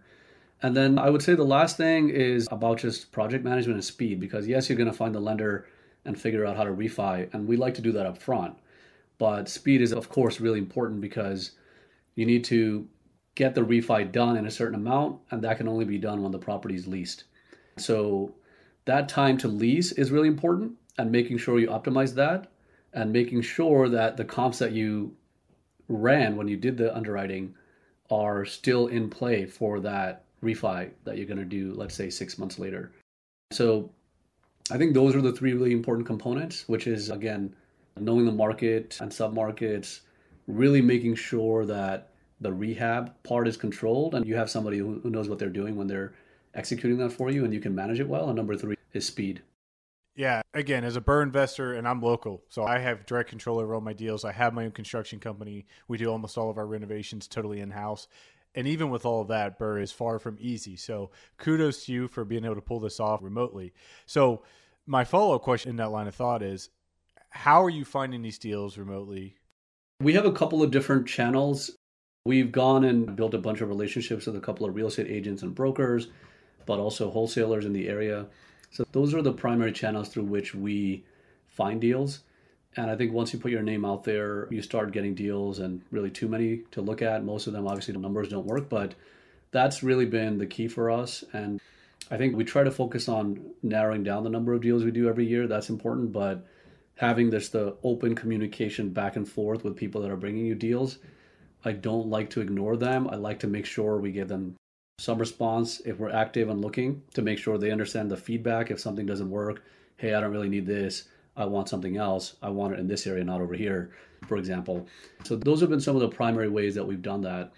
And 0.64 0.76
then 0.76 1.00
I 1.00 1.10
would 1.10 1.22
say 1.22 1.34
the 1.34 1.44
last 1.44 1.78
thing 1.78 2.10
is 2.10 2.48
about 2.52 2.80
just 2.80 3.12
project 3.12 3.44
management 3.44 3.78
and 3.78 3.84
speed 3.84 4.20
because 4.20 4.48
yes, 4.48 4.70
you're 4.70 4.78
going 4.78 4.92
to 4.92 4.96
find 4.96 5.16
the 5.16 5.20
lender 5.20 5.68
and 6.06 6.20
figure 6.20 6.46
out 6.46 6.58
how 6.58 6.64
to 6.64 6.72
refi 6.72 7.34
and 7.34 7.48
we 7.48 7.58
like 7.58 7.74
to 7.76 7.82
do 7.82 7.92
that 7.94 8.06
up 8.06 8.18
front. 8.18 8.56
But 9.18 9.50
speed 9.50 9.82
is 9.82 9.92
of 9.92 10.10
course 10.10 10.40
really 10.40 10.60
important 10.60 11.02
because 11.02 11.52
you 12.16 12.26
need 12.26 12.44
to 12.46 12.88
get 13.36 13.56
the 13.56 13.62
refi 13.62 14.12
done 14.12 14.38
in 14.38 14.46
a 14.46 14.52
certain 14.52 14.76
amount 14.76 15.20
and 15.32 15.44
that 15.44 15.58
can 15.58 15.68
only 15.68 15.86
be 15.86 15.98
done 15.98 16.22
when 16.22 16.32
the 16.32 16.40
property 16.40 16.76
is 16.76 16.88
leased. 16.88 17.24
So 17.78 18.36
that 18.86 19.10
time 19.10 19.38
to 19.40 19.48
lease 19.48 19.92
is 19.94 20.12
really 20.12 20.28
important 20.28 20.74
and 20.98 21.12
making 21.12 21.38
sure 21.38 21.60
you 21.60 21.70
optimize 21.70 22.14
that 22.16 22.52
and 22.94 23.12
making 23.12 23.42
sure 23.42 23.90
that 23.90 24.18
the 24.18 24.26
comps 24.26 24.60
that 24.60 24.74
you 24.74 25.16
ran 25.88 26.36
when 26.36 26.48
you 26.48 26.58
did 26.58 26.78
the 26.78 26.96
underwriting 26.96 27.56
are 28.10 28.46
still 28.46 28.88
in 28.88 29.10
play 29.10 29.46
for 29.46 29.80
that 29.80 30.26
refi 30.44 30.90
that 31.04 31.18
you're 31.18 31.28
going 31.28 31.38
to 31.38 31.46
do, 31.46 31.74
let's 31.74 31.96
say 31.96 32.10
six 32.10 32.38
months 32.38 32.60
later. 32.60 32.92
So 33.52 33.90
I 34.72 34.78
think 34.78 34.94
those 34.94 35.16
are 35.16 35.22
the 35.22 35.34
three 35.34 35.54
really 35.54 35.74
important 35.74 36.08
components, 36.08 36.68
which 36.68 36.88
is 36.88 37.10
again, 37.10 37.56
knowing 38.00 38.26
the 38.26 38.32
market 38.32 38.98
and 39.02 39.12
submarkets, 39.12 40.02
really 40.48 40.82
making 40.82 41.16
sure 41.16 41.66
that 41.66 42.10
the 42.40 42.52
rehab 42.52 43.14
part 43.24 43.48
is 43.48 43.56
controlled 43.56 44.16
and 44.16 44.26
you 44.26 44.36
have 44.36 44.50
somebody 44.50 44.80
who, 44.80 45.02
knows 45.06 45.30
what 45.30 45.38
they're 45.38 45.50
doing 45.50 45.76
when 45.76 45.88
they're 45.88 46.14
executing 46.56 46.98
that 46.98 47.12
for 47.12 47.30
you 47.30 47.46
and 47.46 47.54
you 47.54 47.60
can 47.60 47.76
manage 47.76 48.00
it 48.00 48.08
well. 48.08 48.28
And 48.28 48.36
number 48.36 48.56
three 48.56 48.76
is 48.94 49.06
speed. 49.06 49.42
Yeah, 50.16 50.42
again, 50.54 50.84
as 50.84 50.98
a 50.98 51.02
BRRRR 51.02 51.24
investor, 51.24 51.74
and 51.76 51.88
I'm 51.88 52.02
local, 52.02 52.44
so 52.50 52.66
I 52.66 52.80
have 52.80 53.06
direct 53.06 53.30
control 53.30 53.60
over 53.60 53.74
all 53.74 53.82
my 53.82 53.94
deals. 53.94 54.26
I 54.26 54.34
have 54.34 54.54
my 54.54 54.66
own 54.66 54.72
construction 54.72 55.20
company. 55.20 55.66
We 55.88 55.98
do 55.98 56.12
almost 56.12 56.38
all 56.38 56.50
of 56.50 56.58
our 56.58 56.68
renovations 56.68 57.28
totally 57.28 57.62
in 57.62 57.72
house. 57.72 58.08
And 58.56 58.68
even 58.68 58.90
with 58.90 59.06
all 59.06 59.22
of 59.22 59.30
that, 59.30 59.58
BRRRR 59.58 59.82
is 59.82 59.92
far 59.92 60.20
from 60.20 60.38
easy. 60.40 60.76
So 60.76 61.12
kudos 61.38 61.86
to 61.86 61.94
you 61.94 62.08
for 62.08 62.26
being 62.26 62.46
able 62.46 62.56
to 62.56 62.62
pull 62.62 62.80
this 62.80 63.00
off 63.00 63.22
remotely. 63.22 63.74
So, 64.06 64.44
my 64.88 65.04
follow 65.04 65.36
up 65.36 65.44
question 65.44 65.70
in 65.70 65.76
that 65.78 65.92
line 65.92 66.08
of 66.08 66.16
thought 66.16 66.42
is 66.42 66.70
how 67.30 67.64
are 67.64 67.70
you 67.70 67.86
finding 67.86 68.22
these 68.22 68.38
deals 68.38 68.78
remotely? 68.78 69.38
We 70.02 70.14
have 70.14 70.26
a 70.26 70.32
couple 70.32 70.62
of 70.62 70.72
different 70.72 71.08
channels. 71.08 71.72
We've 72.26 72.52
gone 72.52 72.84
and 72.84 73.16
built 73.16 73.34
a 73.34 73.40
bunch 73.40 73.62
of 73.62 73.70
relationships 73.70 74.26
with 74.26 74.36
a 74.36 74.42
couple 74.42 74.68
of 74.68 74.76
real 74.76 74.88
estate 74.88 75.08
agents 75.08 75.44
and 75.44 75.56
brokers, 75.56 76.08
but 76.66 76.80
also 76.80 77.10
wholesalers 77.10 77.66
in 77.66 77.74
the 77.74 77.88
area. 77.88 78.28
So 78.72 78.84
those 78.92 79.14
are 79.14 79.22
the 79.22 79.34
primary 79.34 79.72
channels 79.72 80.10
through 80.10 80.26
which 80.26 80.54
we 80.54 81.06
find 81.48 81.80
deals. 81.80 82.22
And 82.78 82.90
I 82.90 82.96
think 82.96 83.12
once 83.12 83.34
you 83.34 83.40
put 83.40 83.52
your 83.52 83.64
name 83.64 83.84
out 83.84 84.04
there, 84.04 84.48
you 84.50 84.62
start 84.62 84.94
getting 84.94 85.14
deals 85.14 85.60
and 85.60 85.82
really 85.92 86.10
too 86.10 86.28
many 86.28 86.62
to 86.72 86.82
look 86.82 87.02
at. 87.02 87.24
Most 87.24 87.48
of 87.48 87.54
them, 87.54 87.68
obviously, 87.68 87.94
the 87.94 88.00
numbers 88.00 88.30
don't 88.30 88.46
work, 88.46 88.70
but 88.70 88.96
that's 89.52 89.84
really 89.84 90.06
been 90.06 90.38
the 90.38 90.46
key 90.46 90.68
for 90.68 90.90
us. 90.90 91.24
And 91.34 91.60
I 92.10 92.18
think 92.18 92.36
we 92.36 92.46
try 92.46 92.64
to 92.64 92.72
focus 92.72 93.10
on 93.10 93.42
narrowing 93.62 94.04
down 94.04 94.24
the 94.24 94.30
number 94.30 94.54
of 94.54 94.62
deals 94.62 94.84
we 94.84 94.92
do 94.92 95.10
every 95.10 95.26
year. 95.26 95.48
That's 95.48 95.70
important, 95.70 96.14
but 96.14 96.46
having 96.96 97.30
this 97.30 97.50
the 97.50 97.76
open 97.84 98.16
communication 98.16 98.90
back 98.90 99.16
and 99.16 99.28
forth 99.28 99.64
with 99.64 99.76
people 99.76 100.02
that 100.02 100.12
are 100.12 100.18
bringing 100.18 100.46
you 100.46 100.56
deals, 100.56 101.00
I 101.66 101.74
don't 101.74 102.08
like 102.08 102.30
to 102.32 102.42
ignore 102.42 102.78
them. 102.78 103.08
I 103.10 103.16
like 103.16 103.40
to 103.40 103.48
make 103.48 103.66
sure 103.66 103.98
we 103.98 104.12
give 104.12 104.30
them 104.30 104.56
some 104.98 105.18
response 105.18 105.82
if 105.86 105.98
we're 105.98 106.12
active 106.12 106.50
and 106.50 106.62
looking 106.62 107.02
to 107.16 107.22
make 107.22 107.40
sure 107.40 107.58
they 107.58 107.72
understand 107.72 108.10
the 108.10 108.18
feedback 108.18 108.72
if 108.72 108.80
something 108.80 109.06
doesn't 109.06 109.30
work. 109.30 109.64
Hey, 109.98 110.14
I 110.14 110.22
don't 110.22 110.32
really 110.32 110.50
need 110.50 110.66
this. 110.66 111.06
I 111.36 111.46
want 111.46 111.70
something 111.70 111.98
else. 111.98 112.36
I 112.42 112.50
want 112.50 112.74
it 112.74 112.80
in 112.80 112.88
this 112.88 113.08
area, 113.08 113.24
not 113.24 113.42
over 113.42 113.54
here, 113.54 113.92
for 114.28 114.38
example. 114.38 114.88
So 115.24 115.36
those 115.36 115.62
have 115.62 115.70
been 115.70 115.80
some 115.80 115.96
of 115.96 116.02
the 116.02 116.10
primary 116.10 116.50
ways 116.50 116.76
that 116.76 116.86
we've 116.86 117.02
done 117.02 117.22
that. 117.22 117.52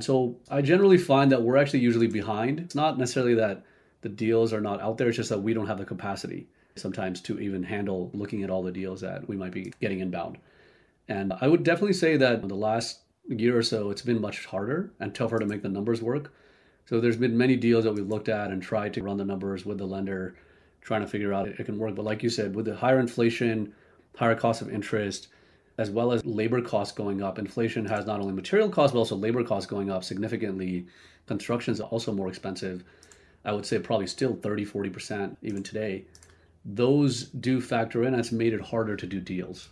So 0.00 0.36
I 0.50 0.60
generally 0.60 0.98
find 0.98 1.32
that 1.32 1.42
we're 1.42 1.56
actually 1.56 1.80
usually 1.80 2.06
behind. 2.06 2.60
It's 2.60 2.74
not 2.74 2.98
necessarily 2.98 3.34
that 3.34 3.64
the 4.02 4.08
deals 4.10 4.52
are 4.52 4.60
not 4.60 4.80
out 4.80 4.98
there, 4.98 5.08
it's 5.08 5.16
just 5.16 5.30
that 5.30 5.42
we 5.42 5.54
don't 5.54 5.66
have 5.66 5.78
the 5.78 5.84
capacity 5.84 6.46
sometimes 6.76 7.20
to 7.22 7.40
even 7.40 7.62
handle 7.62 8.10
looking 8.12 8.42
at 8.42 8.50
all 8.50 8.62
the 8.62 8.70
deals 8.70 9.00
that 9.00 9.26
we 9.26 9.36
might 9.36 9.52
be 9.52 9.72
getting 9.80 10.00
inbound. 10.00 10.38
And 11.08 11.32
I 11.40 11.48
would 11.48 11.62
definitely 11.62 11.94
say 11.94 12.16
that 12.18 12.42
in 12.42 12.48
the 12.48 12.54
last 12.54 13.00
year 13.28 13.56
or 13.56 13.62
so, 13.62 13.90
it's 13.90 14.02
been 14.02 14.20
much 14.20 14.44
harder 14.44 14.92
and 15.00 15.14
tougher 15.14 15.38
to 15.38 15.46
make 15.46 15.62
the 15.62 15.68
numbers 15.68 16.02
work. 16.02 16.32
So 16.84 17.00
there's 17.00 17.16
been 17.16 17.36
many 17.36 17.56
deals 17.56 17.84
that 17.84 17.94
we've 17.94 18.06
looked 18.06 18.28
at 18.28 18.50
and 18.50 18.62
tried 18.62 18.94
to 18.94 19.02
run 19.02 19.16
the 19.16 19.24
numbers 19.24 19.64
with 19.64 19.78
the 19.78 19.86
lender, 19.86 20.36
trying 20.86 21.00
to 21.00 21.06
figure 21.08 21.34
out 21.34 21.48
it 21.48 21.66
can 21.66 21.78
work. 21.78 21.96
But 21.96 22.04
like 22.04 22.22
you 22.22 22.30
said, 22.30 22.54
with 22.54 22.66
the 22.66 22.76
higher 22.76 23.00
inflation, 23.00 23.74
higher 24.16 24.36
cost 24.36 24.62
of 24.62 24.72
interest, 24.72 25.26
as 25.78 25.90
well 25.90 26.12
as 26.12 26.24
labor 26.24 26.62
costs 26.62 26.94
going 26.94 27.22
up. 27.22 27.38
Inflation 27.38 27.84
has 27.84 28.06
not 28.06 28.20
only 28.20 28.32
material 28.32 28.70
costs, 28.70 28.92
but 28.92 29.00
also 29.00 29.16
labor 29.16 29.42
costs 29.42 29.68
going 29.68 29.90
up 29.90 30.04
significantly. 30.04 30.86
Construction 31.26 31.72
is 31.72 31.80
also 31.80 32.12
more 32.12 32.28
expensive. 32.28 32.84
I 33.44 33.52
would 33.52 33.66
say 33.66 33.80
probably 33.80 34.06
still 34.06 34.36
30, 34.36 34.64
40% 34.64 35.36
even 35.42 35.64
today. 35.64 36.04
Those 36.64 37.24
do 37.24 37.60
factor 37.60 38.04
in. 38.04 38.14
It's 38.14 38.32
made 38.32 38.54
it 38.54 38.60
harder 38.60 38.96
to 38.96 39.06
do 39.06 39.20
deals. 39.20 39.68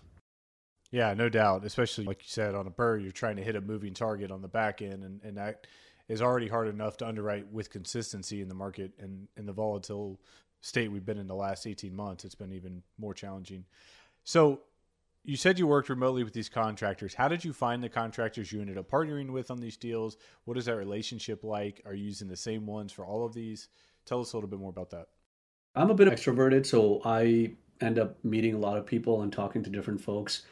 Yeah, 0.91 1.15
no 1.15 1.29
doubt. 1.29 1.65
Especially 1.65 2.05
like 2.05 2.23
you 2.23 2.29
said, 2.29 2.57
on 2.57 2.67
a 2.67 2.71
BRRRR, 2.71 3.03
you're 3.03 3.13
trying 3.13 3.37
to 3.37 3.43
hit 3.43 3.57
a 3.57 3.61
moving 3.61 3.95
target 3.95 4.33
on 4.33 4.43
the 4.43 4.49
back 4.49 4.83
end, 4.83 5.05
and, 5.05 5.21
and 5.23 5.37
that 5.37 5.67
is 6.09 6.21
already 6.21 6.49
hard 6.49 6.69
enough 6.69 6.97
to 6.99 7.07
underwrite 7.07 7.51
with 7.53 7.71
consistency 7.71 8.43
in 8.43 8.49
the 8.49 8.55
market 8.55 8.93
and 8.99 9.29
in 9.37 9.47
the 9.47 9.53
volatile 9.53 10.21
state 10.65 10.91
we've 10.91 11.05
been 11.05 11.19
in 11.19 11.27
the 11.27 11.35
last 11.35 11.67
18 11.67 11.95
months. 11.95 12.25
It's 12.25 12.35
been 12.35 12.53
even 12.53 12.83
more 12.99 13.13
challenging. 13.13 13.67
So 14.25 14.61
you 15.23 15.37
said 15.37 15.59
you 15.59 15.67
worked 15.67 15.91
remotely 15.91 16.25
with 16.25 16.33
these 16.33 16.49
contractors. 16.49 17.13
How 17.13 17.29
did 17.29 17.45
you 17.45 17.53
find 17.53 17.83
the 17.83 17.89
contractors 17.91 18.51
you 18.51 18.63
ended 18.63 18.79
up 18.79 18.91
partnering 18.91 19.31
with 19.31 19.51
on 19.51 19.61
these 19.61 19.77
deals? 19.77 20.17
What 20.47 20.57
is 20.57 20.65
that 20.65 20.77
relationship 20.77 21.45
like? 21.45 21.83
Are 21.85 21.93
you 21.93 22.05
using 22.05 22.29
the 22.29 22.37
same 22.37 22.65
ones 22.65 22.93
for 22.93 23.05
all 23.05 23.27
of 23.27 23.35
these? 23.35 23.69
Tell 24.07 24.23
us 24.23 24.33
a 24.33 24.37
little 24.39 24.49
bit 24.49 24.59
more 24.59 24.71
about 24.71 24.89
that. 24.91 25.09
I'm 25.75 25.91
a 25.91 25.95
bit 25.95 26.09
extroverted, 26.09 26.65
so 26.65 27.03
I 27.05 27.53
end 27.83 27.99
up 27.99 28.17
meeting 28.25 28.55
a 28.55 28.59
lot 28.59 28.79
of 28.79 28.87
people 28.87 29.21
and 29.21 29.31
talking 29.31 29.63
to 29.65 29.71
different 29.71 30.01
folks. 30.01 30.43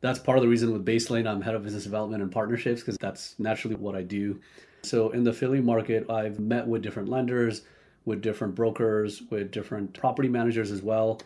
That's 0.00 0.18
part 0.18 0.38
of 0.38 0.42
the 0.42 0.48
reason 0.48 0.72
with 0.72 0.86
Baselane, 0.86 1.28
I'm 1.28 1.42
head 1.42 1.54
of 1.54 1.62
business 1.62 1.84
development 1.84 2.22
and 2.22 2.32
partnerships 2.32 2.80
because 2.80 2.96
that's 2.96 3.38
naturally 3.38 3.76
what 3.76 3.94
I 3.94 4.02
do. 4.02 4.40
So 4.82 5.10
in 5.10 5.24
the 5.24 5.32
Philly 5.32 5.60
market, 5.60 6.08
I've 6.08 6.38
met 6.38 6.66
with 6.66 6.82
different 6.82 7.10
lenders, 7.10 7.62
with 8.04 8.22
different 8.22 8.54
brokers, 8.54 9.22
with 9.30 9.50
different 9.50 9.94
property 9.94 10.28
managers 10.28 10.70
as 10.70 10.82
well, 10.82 11.20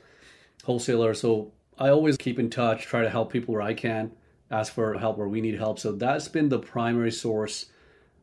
wholesalers. 0.65 1.21
So 1.21 1.53
I 1.79 1.89
always 1.89 2.17
keep 2.17 2.39
in 2.39 2.51
touch, 2.51 2.87
try 2.87 3.03
to 3.03 3.11
help 3.11 3.33
people 3.33 3.55
where 3.55 3.63
I 3.63 3.75
can, 3.75 4.13
ask 4.51 4.73
for 4.73 4.95
help 4.99 5.17
where 5.17 5.29
we 5.29 5.41
need 5.41 5.55
help. 5.55 5.79
So 5.79 5.93
that's 5.93 6.29
been 6.29 6.49
the 6.49 6.59
primary 6.59 7.11
source 7.13 7.67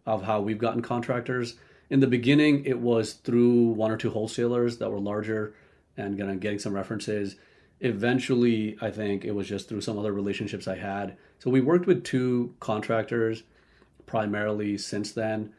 of 0.06 0.24
how 0.24 0.42
we've 0.42 0.58
gotten 0.58 0.82
contractors. 0.82 1.56
In 1.90 2.00
the 2.00 2.08
beginning, 2.08 2.66
it 2.66 2.80
was 2.80 3.14
through 3.14 3.70
one 3.70 3.92
or 3.92 3.98
two 3.98 4.12
wholesalers 4.12 4.78
that 4.78 4.92
were 4.92 5.00
larger 5.00 5.56
and 5.98 6.18
kind 6.18 6.32
of 6.32 6.40
getting 6.40 6.60
some 6.60 6.74
references. 6.74 7.36
Eventually, 7.82 8.78
I 8.82 8.92
think 8.92 9.26
it 9.26 9.32
was 9.32 9.48
just 9.48 9.70
through 9.70 9.82
some 9.82 9.98
other 9.98 10.14
relationships 10.14 10.68
I 10.68 10.78
had. 10.78 11.18
So 11.40 11.50
we 11.50 11.62
worked 11.62 11.88
with 11.88 12.04
two 12.04 12.56
contractors 12.60 13.44
primarily 14.06 14.78
since 14.78 15.12
then. 15.12 15.54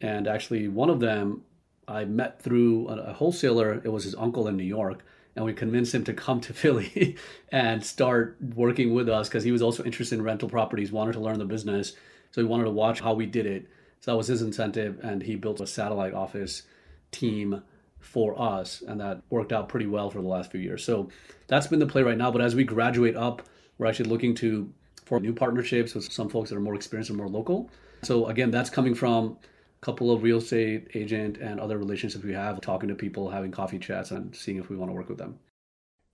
And 0.00 0.26
actually, 0.26 0.68
one 0.68 0.90
of 0.90 1.00
them 1.00 1.42
I 1.86 2.04
met 2.04 2.40
through 2.40 2.88
a 2.88 3.12
wholesaler. 3.12 3.80
It 3.84 3.92
was 3.92 4.04
his 4.04 4.14
uncle 4.14 4.48
in 4.48 4.56
New 4.56 4.64
York 4.64 5.04
and 5.36 5.44
we 5.44 5.52
convinced 5.52 5.94
him 5.94 6.04
to 6.04 6.12
come 6.12 6.40
to 6.42 6.52
Philly 6.52 7.16
and 7.50 7.84
start 7.84 8.36
working 8.54 8.94
with 8.94 9.08
us 9.08 9.28
because 9.28 9.44
he 9.44 9.52
was 9.52 9.62
also 9.62 9.84
interested 9.84 10.18
in 10.18 10.24
rental 10.24 10.48
properties, 10.48 10.92
wanted 10.92 11.12
to 11.12 11.20
learn 11.20 11.38
the 11.38 11.44
business. 11.44 11.94
So 12.30 12.40
he 12.40 12.46
wanted 12.46 12.64
to 12.64 12.70
watch 12.70 13.00
how 13.00 13.14
we 13.14 13.26
did 13.26 13.46
it. 13.46 13.68
So 14.00 14.10
that 14.10 14.16
was 14.16 14.26
his 14.26 14.42
incentive, 14.42 15.00
and 15.02 15.22
he 15.22 15.34
built 15.34 15.60
a 15.60 15.66
satellite 15.66 16.12
office 16.12 16.62
team 17.10 17.62
for 18.00 18.38
us, 18.38 18.82
and 18.86 19.00
that 19.00 19.22
worked 19.30 19.50
out 19.50 19.70
pretty 19.70 19.86
well 19.86 20.10
for 20.10 20.20
the 20.20 20.28
last 20.28 20.50
few 20.50 20.60
years. 20.60 20.84
So 20.84 21.08
that's 21.46 21.68
been 21.68 21.78
the 21.78 21.86
play 21.86 22.02
right 22.02 22.18
now. 22.18 22.30
But 22.30 22.42
as 22.42 22.54
we 22.54 22.64
graduate 22.64 23.16
up, 23.16 23.42
we're 23.78 23.86
actually 23.86 24.10
looking 24.10 24.34
to 24.36 24.70
for 25.06 25.20
new 25.20 25.32
partnerships 25.32 25.94
with 25.94 26.12
some 26.12 26.28
folks 26.28 26.50
that 26.50 26.56
are 26.56 26.60
more 26.60 26.74
experienced 26.74 27.10
and 27.10 27.16
more 27.16 27.28
local. 27.28 27.70
So 28.02 28.26
again, 28.26 28.50
that's 28.50 28.68
coming 28.68 28.94
from 28.94 29.38
couple 29.84 30.10
of 30.10 30.22
real 30.22 30.38
estate 30.38 30.88
agent 30.94 31.36
and 31.36 31.60
other 31.60 31.76
relationships 31.76 32.24
we 32.24 32.32
have, 32.32 32.60
talking 32.60 32.88
to 32.88 32.94
people, 32.94 33.28
having 33.28 33.50
coffee 33.50 33.78
chats, 33.78 34.10
and 34.10 34.34
seeing 34.34 34.56
if 34.56 34.70
we 34.70 34.76
want 34.76 34.90
to 34.90 34.94
work 34.94 35.10
with 35.10 35.18
them. 35.18 35.38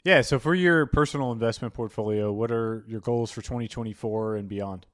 Yeah. 0.04 0.22
So 0.22 0.38
for 0.38 0.54
your 0.54 0.86
personal 0.86 1.30
investment 1.30 1.72
portfolio, 1.72 2.32
what 2.32 2.50
are 2.50 2.84
your 2.88 3.00
goals 3.00 3.30
for 3.30 3.42
2024 3.42 4.36
and 4.36 4.48
beyond? 4.48 4.86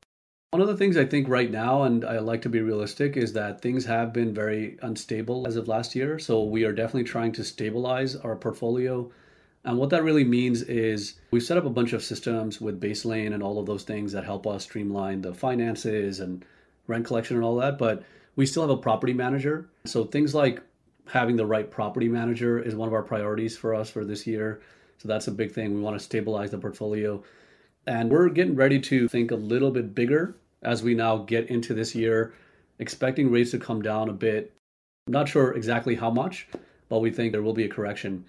One 0.50 0.60
of 0.60 0.68
the 0.68 0.76
things 0.76 0.96
I 0.96 1.06
think 1.06 1.28
right 1.28 1.50
now, 1.50 1.82
and 1.84 2.04
I 2.04 2.18
like 2.18 2.42
to 2.42 2.48
be 2.48 2.60
realistic, 2.60 3.16
is 3.16 3.32
that 3.32 3.60
things 3.60 3.86
have 3.86 4.12
been 4.12 4.34
very 4.34 4.78
unstable 4.82 5.46
as 5.46 5.56
of 5.56 5.68
last 5.68 5.94
year. 5.94 6.18
So 6.18 6.44
we 6.44 6.64
are 6.64 6.72
definitely 6.72 7.04
trying 7.04 7.32
to 7.32 7.44
stabilize 7.44 8.14
our 8.16 8.36
portfolio. 8.36 9.10
And 9.64 9.78
what 9.78 9.90
that 9.90 10.04
really 10.04 10.24
means 10.24 10.62
is 10.62 11.14
we've 11.30 11.42
set 11.42 11.56
up 11.56 11.64
a 11.64 11.70
bunch 11.70 11.92
of 11.92 12.04
systems 12.04 12.60
with 12.60 12.80
Baselane 12.80 13.32
and 13.32 13.42
all 13.42 13.58
of 13.58 13.66
those 13.66 13.84
things 13.84 14.12
that 14.12 14.24
help 14.24 14.46
us 14.46 14.64
streamline 14.64 15.22
the 15.22 15.34
finances 15.34 16.20
and 16.20 16.44
rent 16.86 17.06
collection 17.06 17.36
and 17.36 17.44
all 17.44 17.56
that. 17.56 17.78
But 17.78 18.02
we 18.36 18.46
still 18.46 18.62
have 18.62 18.70
a 18.70 18.76
property 18.76 19.14
manager. 19.14 19.68
So 19.86 20.04
things 20.04 20.34
like 20.34 20.62
having 21.08 21.36
the 21.36 21.46
right 21.46 21.70
property 21.70 22.08
manager 22.08 22.58
is 22.58 22.74
one 22.74 22.86
of 22.86 22.94
our 22.94 23.02
priorities 23.02 23.56
for 23.56 23.74
us 23.74 23.90
for 23.90 24.04
this 24.04 24.26
year. 24.26 24.60
So 24.98 25.08
that's 25.08 25.26
a 25.26 25.32
big 25.32 25.52
thing. 25.52 25.74
We 25.74 25.80
want 25.80 25.98
to 25.98 26.04
stabilize 26.04 26.50
the 26.50 26.58
portfolio. 26.58 27.22
And 27.86 28.10
we're 28.10 28.28
getting 28.28 28.54
ready 28.54 28.80
to 28.80 29.08
think 29.08 29.30
a 29.30 29.36
little 29.36 29.70
bit 29.70 29.94
bigger 29.94 30.36
as 30.62 30.82
we 30.82 30.94
now 30.94 31.18
get 31.18 31.48
into 31.48 31.74
this 31.74 31.94
year, 31.94 32.34
expecting 32.78 33.30
rates 33.30 33.52
to 33.52 33.58
come 33.58 33.82
down 33.82 34.08
a 34.08 34.12
bit. 34.12 34.52
I'm 35.06 35.12
not 35.12 35.28
sure 35.28 35.52
exactly 35.54 35.94
how 35.94 36.10
much, 36.10 36.48
but 36.88 36.98
we 36.98 37.10
think 37.10 37.32
there 37.32 37.42
will 37.42 37.54
be 37.54 37.64
a 37.64 37.68
correction. 37.68 38.24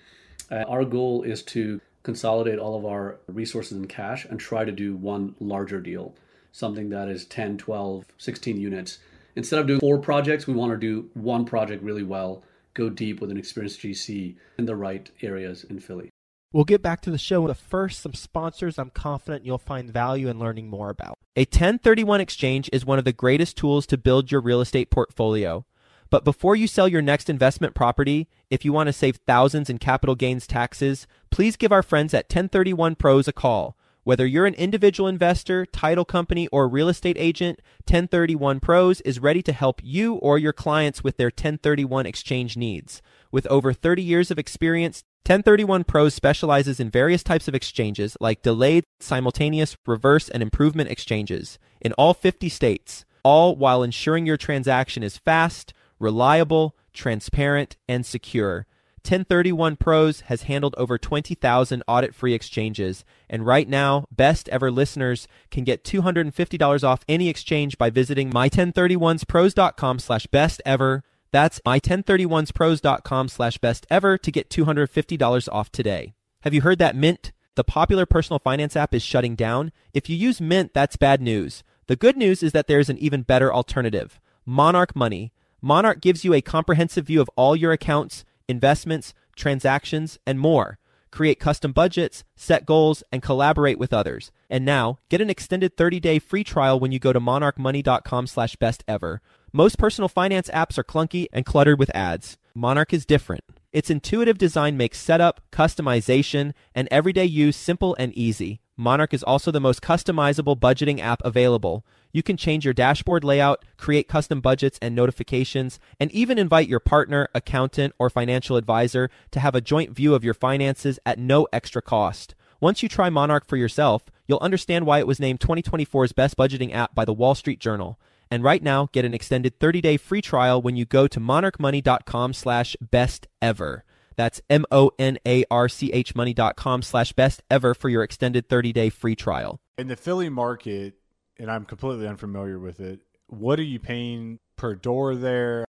Uh, 0.52 0.64
our 0.68 0.86
goal 0.86 1.24
is 1.24 1.42
to 1.44 1.82
consolidate 2.04 2.60
all 2.60 2.78
of 2.78 2.86
our 2.86 3.18
resources 3.28 3.78
in 3.78 3.88
cash 3.88 4.26
and 4.26 4.40
try 4.40 4.64
to 4.64 4.72
do 4.72 4.96
one 4.96 5.36
larger 5.40 5.82
deal, 5.82 6.14
something 6.52 6.90
that 6.90 7.10
is 7.10 7.26
10, 7.26 7.58
12, 7.58 8.06
16 8.18 8.62
units 8.62 9.00
instead 9.38 9.60
of 9.60 9.67
doing 9.67 9.79
four 9.79 10.00
projects, 10.00 10.48
we 10.48 10.53
want 10.53 10.74
to 10.74 10.77
do 10.77 11.10
one 11.13 11.46
project 11.46 11.84
really 11.84 12.03
well, 12.03 12.44
go 12.74 12.89
deep 12.89 13.22
with 13.22 13.32
an 13.32 13.38
experienced 13.38 13.79
GC 13.79 14.36
in 14.58 14.65
the 14.65 14.75
right 14.75 15.10
areas 15.22 15.63
in 15.63 15.79
Philly. 15.79 16.10
We'll 16.51 16.65
get 16.65 16.82
back 16.82 17.01
to 17.01 17.12
the 17.12 17.17
show, 17.17 17.46
but 17.46 17.56
first, 17.56 18.01
some 18.01 18.13
sponsors 18.13 18.79
I'm 18.79 18.89
confident 18.89 19.46
you'll 19.46 19.58
find 19.58 19.91
value 19.91 20.27
in 20.27 20.39
learning 20.39 20.70
more 20.70 20.89
about. 20.89 21.17
A 21.36 21.41
1031 21.41 22.20
exchange 22.20 22.70
is 22.74 22.86
one 22.86 22.98
of 22.98 23.06
the 23.06 23.13
greatest 23.13 23.58
tools 23.58 23.86
to 23.88 23.98
build 23.98 24.32
your 24.32 24.41
real 24.41 24.62
estate 24.62 24.89
portfolio. 24.89 25.65
But 26.10 26.24
before 26.24 26.56
you 26.56 26.67
sell 26.67 26.88
your 26.88 27.01
next 27.01 27.29
investment 27.29 27.75
property, 27.75 28.29
if 28.50 28.63
you 28.63 28.72
want 28.72 28.88
to 28.88 28.94
save 28.94 29.17
thousands 29.27 29.70
in 29.70 29.77
capital 29.77 30.15
gains 30.15 30.48
taxes, 30.48 31.06
please 31.29 31.58
give 31.58 31.74
our 31.74 31.84
friends 31.84 32.13
at 32.13 32.25
1031 32.25 32.96
Pros 32.96 33.27
a 33.27 33.34
call. 33.34 33.77
Whether 34.08 34.26
you're 34.26 34.46
an 34.46 34.54
individual 34.54 35.10
investor, 35.10 35.66
title 35.66 36.06
company, 36.06 36.48
or 36.48 36.70
real 36.70 36.88
estate 36.88 37.18
agent, 37.20 37.60
1031 37.80 38.62
Pros 38.62 39.02
is 39.02 39.20
ready 39.20 39.42
to 39.42 39.52
help 39.52 39.82
you 39.84 40.14
or 40.16 40.38
your 40.38 40.54
clients 40.54 41.04
with 41.04 41.18
their 41.18 41.28
1031 41.28 42.06
exchange 42.06 42.56
needs. 42.56 43.02
With 43.34 43.46
over 43.48 43.74
30 43.74 44.02
years 44.02 44.32
of 44.32 44.40
experience, 44.40 45.04
1031 45.26 45.84
Pros 45.84 46.14
specializes 46.14 46.80
in 46.80 46.90
various 46.90 47.22
types 47.22 47.50
of 47.50 47.54
exchanges 47.54 48.16
like 48.22 48.42
delayed, 48.44 48.86
simultaneous, 49.02 49.76
reverse, 49.86 50.30
and 50.30 50.42
improvement 50.42 50.90
exchanges 50.90 51.60
in 51.82 51.92
all 51.98 52.14
50 52.14 52.48
states, 52.48 53.04
all 53.24 53.58
while 53.58 53.84
ensuring 53.84 54.26
your 54.26 54.38
transaction 54.38 55.04
is 55.04 55.18
fast, 55.18 55.74
reliable, 56.00 56.78
transparent, 56.94 57.76
and 57.90 58.06
secure. 58.06 58.68
1031 59.08 59.78
Pros 59.78 60.22
has 60.22 60.44
handled 60.44 60.76
over 60.78 60.98
20,000 60.98 61.84
audit 61.88 62.14
free 62.14 62.34
exchanges, 62.34 63.06
and 63.30 63.46
right 63.46 63.70
now, 63.70 64.06
best 64.12 64.50
ever 64.50 64.70
listeners 64.70 65.30
can 65.50 65.64
get 65.64 65.86
$250 65.86 66.84
off 66.84 67.06
any 67.08 67.30
exchange 67.30 67.78
by 67.78 67.90
visiting 67.90 68.30
my1031spros.com 68.30 70.00
slash 70.00 70.28
best 70.28 70.62
ever. 70.66 71.04
That's 71.32 71.62
my1031spros.com 71.66 73.30
slash 73.30 73.58
best 73.60 73.88
ever 73.90 74.18
to 74.18 74.32
get 74.32 74.50
$250 74.50 75.50
off 75.52 75.72
today. 75.72 76.14
Have 76.42 76.54
you 76.54 76.62
heard 76.62 76.80
that 76.80 76.96
Mint, 76.96 77.32
the 77.56 77.64
popular 77.64 78.06
personal 78.06 78.40
finance 78.40 78.76
app, 78.76 78.94
is 78.94 79.04
shutting 79.04 79.36
down? 79.36 79.72
If 79.94 80.10
you 80.10 80.18
use 80.18 80.42
Mint, 80.42 80.74
that's 80.74 80.98
bad 80.98 81.22
news. 81.22 81.64
The 81.88 81.96
good 81.96 82.18
news 82.18 82.44
is 82.44 82.52
that 82.52 82.68
there's 82.68 82.90
an 82.90 82.98
even 82.98 83.22
better 83.22 83.54
alternative 83.54 84.20
Monarch 84.46 84.96
Money 84.96 85.32
Monarch 85.62 86.02
gives 86.02 86.24
you 86.24 86.34
a 86.34 86.42
comprehensive 86.42 87.08
view 87.08 87.20
of 87.20 87.30
all 87.36 87.56
your 87.56 87.72
accounts, 87.72 88.24
investments, 88.48 89.13
transactions, 89.36 90.18
and 90.25 90.39
more. 90.39 90.77
Create 91.12 91.39
custom 91.39 91.72
budgets, 91.72 92.24
set 92.36 92.66
goals, 92.66 93.04
and 93.12 93.22
collaborate 93.22 93.80
with 93.80 93.94
others. 93.94 94.32
And 94.50 94.66
now, 94.66 95.00
get 95.10 95.22
an 95.22 95.30
extended 95.30 95.77
30-day 95.77 96.20
free 96.20 96.44
trial 96.44 96.80
when 96.80 96.92
you 96.92 97.00
go 97.00 97.13
to 97.13 97.20
monarchmoney.com 97.20 98.27
slash 98.27 98.56
best 98.58 98.84
ever. 98.88 99.22
Most 99.54 99.77
personal 99.77 100.10
finance 100.10 100.50
apps 100.54 100.77
are 100.77 100.84
clunky 100.84 101.27
and 101.32 101.46
cluttered 101.46 101.80
with 101.80 101.96
ads. 101.96 102.38
Monarch 102.54 102.94
is 102.94 103.06
different. 103.06 103.44
Its 103.72 103.89
intuitive 103.89 104.38
design 104.38 104.77
makes 104.77 105.00
setup, 105.00 105.42
customization, 105.51 106.54
and 106.75 106.88
everyday 106.92 107.25
use 107.25 107.56
simple 107.56 107.96
and 108.00 108.13
easy. 108.13 108.60
Monarch 108.75 109.13
is 109.13 109.24
also 109.24 109.51
the 109.51 109.60
most 109.60 109.82
customizable 109.82 110.60
budgeting 110.60 111.00
app 111.00 111.22
available. 111.25 111.86
You 112.18 112.24
can 112.24 112.36
change 112.36 112.66
your 112.66 112.74
dashboard 112.74 113.24
layout, 113.24 113.64
create 113.78 114.08
custom 114.08 114.42
budgets 114.42 114.80
and 114.82 114.96
notifications, 114.96 115.80
and 116.00 116.12
even 116.12 116.40
invite 116.40 116.68
your 116.68 116.80
partner, 116.80 117.30
accountant, 117.36 117.94
or 118.00 118.10
financial 118.10 118.58
advisor 118.58 119.12
to 119.30 119.40
have 119.40 119.54
a 119.54 119.62
joint 119.62 119.92
view 119.92 120.16
of 120.16 120.24
your 120.24 120.34
finances 120.34 120.98
at 121.06 121.20
no 121.20 121.48
extra 121.54 121.80
cost. 121.80 122.34
Once 122.60 122.82
you 122.82 122.90
try 122.90 123.12
Monarch 123.12 123.46
for 123.48 123.56
yourself, 123.56 124.06
you'll 124.26 124.40
understand 124.40 124.88
why 124.88 124.98
it 124.98 125.06
was 125.06 125.20
named 125.20 125.40
2024's 125.42 126.12
best 126.12 126.36
budgeting 126.36 126.74
app 126.74 126.96
by 126.96 127.06
the 127.06 127.14
Wall 127.14 127.36
Street 127.36 127.60
Journal. 127.60 128.00
And 128.32 128.44
right 128.44 128.64
now, 128.64 128.90
get 128.92 129.06
an 129.06 129.14
extended 129.14 129.60
30-day 129.60 129.98
free 129.98 130.24
trial 130.24 130.60
when 130.60 130.76
you 130.76 130.86
go 130.86 131.06
to 131.06 131.20
monarchmoney.com 131.20 132.34
slash 132.34 132.76
best 132.82 133.28
ever. 133.44 133.84
That's 134.16 134.42
M-O-N-A-R-C-H 134.50 136.16
money.com 136.16 136.82
slash 136.82 137.14
best 137.14 137.44
ever 137.52 137.76
for 137.76 137.90
your 137.90 138.02
extended 138.02 138.50
30-day 138.50 138.90
free 138.90 139.16
trial. 139.16 139.60
In 139.78 139.88
the 139.88 139.96
Philly 139.96 140.30
market, 140.30 140.96
and 141.39 141.51
I'm 141.51 141.65
completely 141.65 142.08
unfamiliar 142.08 142.60
with 142.60 142.79
it, 142.79 143.01
what 143.27 143.60
are 143.60 143.63
you 143.63 143.79
paying 143.79 144.39
per 144.56 144.75
door 144.75 145.15
there? 145.15 145.65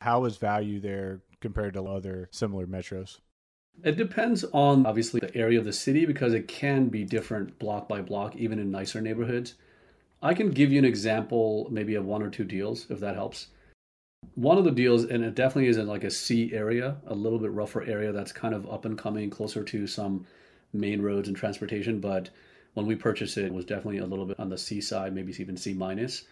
How 0.00 0.24
is 0.24 0.36
value 0.36 0.80
there 0.80 1.20
compared 1.40 1.74
to 1.74 1.82
other 1.82 2.28
similar 2.32 2.66
metros? 2.66 3.18
It 3.84 3.96
depends 3.96 4.44
on 4.52 4.86
obviously 4.86 5.20
the 5.20 5.34
area 5.36 5.58
of 5.58 5.64
the 5.64 5.72
city 5.72 6.04
because 6.04 6.34
it 6.34 6.48
can 6.48 6.88
be 6.88 7.04
different 7.04 7.58
block 7.58 7.88
by 7.88 8.02
block, 8.02 8.36
even 8.36 8.58
in 8.58 8.70
nicer 8.70 9.00
neighborhoods. 9.00 9.54
I 10.20 10.34
can 10.34 10.50
give 10.50 10.70
you 10.70 10.78
an 10.78 10.84
example, 10.84 11.66
maybe 11.70 11.94
of 11.94 12.04
one 12.04 12.22
or 12.22 12.30
two 12.30 12.44
deals, 12.44 12.86
if 12.90 13.00
that 13.00 13.16
helps. 13.16 13.48
One 14.34 14.56
of 14.56 14.64
the 14.64 14.70
deals, 14.70 15.04
and 15.04 15.24
it 15.24 15.34
definitely 15.34 15.68
is 15.68 15.78
in 15.78 15.86
like 15.88 16.04
a 16.04 16.10
C 16.10 16.52
area, 16.52 16.96
a 17.06 17.14
little 17.14 17.38
bit 17.38 17.50
rougher 17.50 17.82
area 17.82 18.12
that's 18.12 18.30
kind 18.30 18.54
of 18.54 18.70
up 18.70 18.84
and 18.84 18.96
coming, 18.96 19.30
closer 19.30 19.64
to 19.64 19.86
some 19.86 20.26
main 20.72 21.02
roads 21.02 21.26
and 21.28 21.36
transportation. 21.36 21.98
But 21.98 22.30
when 22.74 22.86
we 22.86 22.94
purchased 22.94 23.36
it, 23.38 23.46
it 23.46 23.52
was 23.52 23.64
definitely 23.64 23.98
a 23.98 24.06
little 24.06 24.24
bit 24.24 24.40
on 24.40 24.48
the 24.48 24.58
C 24.58 24.80
side, 24.80 25.14
maybe 25.14 25.34
even 25.38 25.56
C 25.56 25.74
minus. 25.74 26.22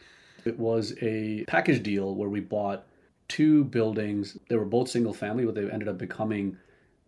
It 0.44 0.58
was 0.58 0.94
a 1.02 1.44
package 1.46 1.82
deal 1.82 2.14
where 2.14 2.28
we 2.28 2.40
bought 2.40 2.86
two 3.28 3.64
buildings. 3.64 4.38
They 4.48 4.56
were 4.56 4.64
both 4.64 4.88
single 4.88 5.12
family, 5.12 5.44
but 5.44 5.54
they 5.54 5.70
ended 5.70 5.88
up 5.88 5.98
becoming 5.98 6.56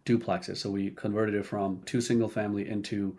duplexes. 0.04 0.58
So 0.58 0.70
we 0.70 0.90
converted 0.90 1.34
it 1.34 1.46
from 1.46 1.80
two 1.86 2.00
single 2.00 2.28
family 2.28 2.68
into 2.68 3.16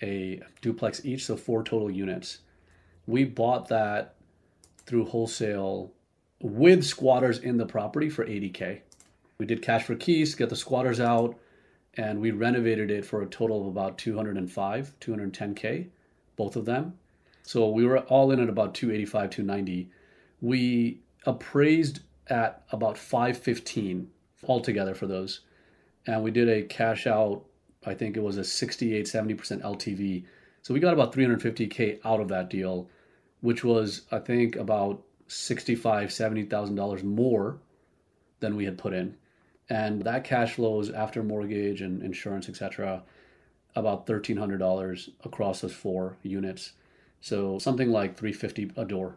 a 0.00 0.40
duplex 0.62 1.04
each, 1.04 1.26
so 1.26 1.36
four 1.36 1.62
total 1.62 1.90
units 1.90 2.38
we 3.06 3.24
bought 3.24 3.68
that 3.68 4.14
through 4.86 5.06
wholesale 5.06 5.92
with 6.40 6.84
squatters 6.84 7.38
in 7.38 7.56
the 7.56 7.66
property 7.66 8.08
for 8.08 8.24
80k. 8.24 8.80
We 9.38 9.46
did 9.46 9.62
cash 9.62 9.84
for 9.84 9.94
keys, 9.94 10.34
get 10.34 10.50
the 10.50 10.56
squatters 10.56 11.00
out, 11.00 11.36
and 11.96 12.20
we 12.20 12.30
renovated 12.30 12.90
it 12.90 13.04
for 13.04 13.22
a 13.22 13.26
total 13.26 13.60
of 13.60 13.66
about 13.66 13.98
205, 13.98 14.94
210k, 15.00 15.88
both 16.36 16.56
of 16.56 16.64
them. 16.64 16.94
So 17.42 17.68
we 17.68 17.84
were 17.84 17.98
all 18.00 18.30
in 18.30 18.40
at 18.40 18.48
about 18.48 18.74
285, 18.74 19.30
290. 19.30 19.90
We 20.40 21.00
appraised 21.26 22.00
at 22.28 22.64
about 22.70 22.96
515 22.96 24.10
altogether 24.46 24.94
for 24.94 25.06
those. 25.06 25.40
And 26.06 26.22
we 26.22 26.30
did 26.30 26.48
a 26.48 26.62
cash 26.62 27.06
out, 27.06 27.44
I 27.84 27.94
think 27.94 28.16
it 28.16 28.22
was 28.22 28.38
a 28.38 28.44
68, 28.44 29.06
70% 29.06 29.62
LTV 29.62 30.24
so 30.62 30.72
we 30.72 30.80
got 30.80 30.94
about 30.94 31.12
350k 31.12 31.98
out 32.04 32.20
of 32.20 32.28
that 32.28 32.48
deal, 32.48 32.88
which 33.40 33.64
was 33.64 34.02
I 34.12 34.20
think 34.20 34.54
about 34.54 35.02
sixty-five, 35.26 36.12
seventy 36.12 36.44
thousand 36.44 36.76
dollars 36.76 37.02
more 37.02 37.58
than 38.38 38.56
we 38.56 38.64
had 38.64 38.78
put 38.78 38.94
in, 38.94 39.16
and 39.72 40.02
that 40.02 40.24
cash 40.24 40.52
flows 40.56 40.90
after 40.90 41.22
mortgage 41.22 41.80
and 41.80 42.02
insurance, 42.02 42.46
etc., 42.46 43.02
about 43.74 44.06
thirteen 44.06 44.36
hundred 44.36 44.58
dollars 44.58 45.08
across 45.24 45.62
those 45.62 45.72
four 45.72 46.18
units. 46.22 46.72
So 47.22 47.58
something 47.58 47.90
like 47.90 48.18
350 48.18 48.72
a 48.76 48.84
door. 48.84 49.16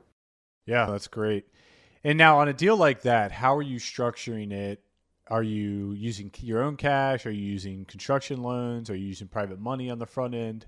Yeah, 0.65 0.86
that's 0.86 1.08
great. 1.08 1.46
And 2.06 2.18
now 2.18 2.39
on 2.39 2.48
a 2.48 2.54
deal 2.54 2.78
like 2.78 3.02
that, 3.02 3.34
how 3.34 3.58
are 3.58 3.62
you 3.62 3.80
structuring 3.80 4.54
it? 4.54 4.82
Are 5.28 5.44
you 5.44 5.91
using 5.91 6.32
your 6.39 6.63
own 6.63 6.78
cash? 6.78 7.26
Are 7.26 7.32
you 7.32 7.44
using 7.44 7.84
construction 7.84 8.41
loans? 8.41 8.89
Are 8.89 8.96
you 8.96 9.08
using 9.08 9.28
private 9.28 9.60
money 9.60 9.89
on 9.89 10.00
the 10.00 10.06
front 10.06 10.36
end? 10.36 10.68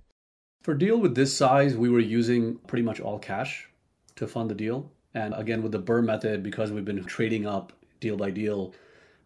For 0.63 0.73
a 0.73 0.77
deal 0.77 0.97
with 0.97 1.15
this 1.15 1.33
size, 1.33 1.77
we 1.77 1.89
were 1.89 1.99
using 1.99 2.55
pretty 2.67 2.83
much 2.83 2.99
all 2.99 3.19
cash 3.19 3.69
to 4.17 4.27
fund 4.27 4.49
the 4.49 4.55
deal. 4.55 4.91
And 5.13 5.33
again, 5.35 5.61
with 5.61 5.71
the 5.71 5.79
BRRRR 5.79 6.03
method, 6.03 6.43
because 6.43 6.71
we've 6.71 6.83
been 6.83 7.05
trading 7.05 7.45
up 7.45 7.71
deal 8.01 8.17
by 8.17 8.31
deal, 8.31 8.73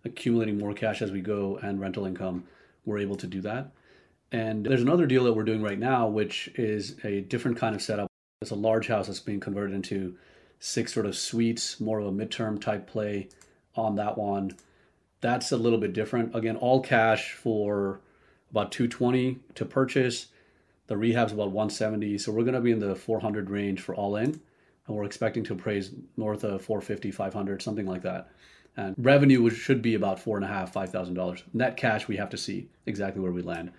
accumulating 0.05 0.57
more 0.57 0.73
cash 0.73 1.01
as 1.01 1.11
we 1.11 1.21
go 1.21 1.59
and 1.61 1.79
rental 1.79 2.05
income, 2.05 2.43
we're 2.85 2.99
able 2.99 3.15
to 3.17 3.27
do 3.27 3.41
that. 3.41 3.71
And 4.31 4.65
there's 4.65 4.81
another 4.81 5.05
deal 5.05 5.25
that 5.25 5.33
we're 5.33 5.43
doing 5.43 5.61
right 5.61 5.79
now, 5.79 6.07
which 6.07 6.49
is 6.55 6.95
a 7.03 7.21
different 7.21 7.57
kind 7.57 7.75
of 7.75 7.81
setup. 7.81 8.07
It's 8.41 8.51
a 8.51 8.55
large 8.55 8.87
house 8.87 9.07
that's 9.07 9.19
being 9.19 9.39
converted 9.39 9.75
into 9.75 10.15
six 10.59 10.93
sort 10.93 11.05
of 11.05 11.15
suites, 11.15 11.79
more 11.79 11.99
of 11.99 12.07
a 12.07 12.11
midterm 12.11 12.59
type 12.59 12.87
play 12.87 13.29
on 13.75 13.95
that 13.95 14.17
one. 14.17 14.51
That's 15.19 15.51
a 15.51 15.57
little 15.57 15.79
bit 15.79 15.93
different. 15.93 16.35
Again, 16.35 16.55
all 16.55 16.81
cash 16.81 17.33
for 17.33 17.99
about 18.51 18.71
220 18.71 19.39
to 19.55 19.65
purchase 19.65 20.27
the 20.87 20.97
rehab's 20.97 21.31
about 21.31 21.51
170, 21.51 22.17
so 22.17 22.31
we're 22.31 22.43
going 22.43 22.53
to 22.53 22.61
be 22.61 22.71
in 22.71 22.79
the 22.79 22.95
400 22.95 23.49
range 23.49 23.79
for 23.79 23.95
all 23.95 24.17
in, 24.17 24.41
and 24.87 24.97
we're 24.97 25.05
expecting 25.05 25.43
to 25.45 25.53
appraise 25.53 25.91
north 26.17 26.43
of 26.43 26.61
450, 26.63 27.11
500, 27.11 27.61
something 27.61 27.85
like 27.85 28.01
that. 28.01 28.29
And 28.77 28.95
revenue 28.97 29.49
should 29.49 29.81
be 29.81 29.95
about 29.95 30.19
four 30.19 30.37
and 30.37 30.45
a 30.45 30.47
half, 30.47 30.71
five 30.73 30.91
thousand 30.91 31.15
dollars. 31.15 31.43
Net 31.53 31.77
cash, 31.77 32.07
we 32.07 32.17
have 32.17 32.29
to 32.29 32.37
see 32.37 32.69
exactly 32.85 33.21
where 33.21 33.31
we 33.31 33.41
land. 33.41 33.71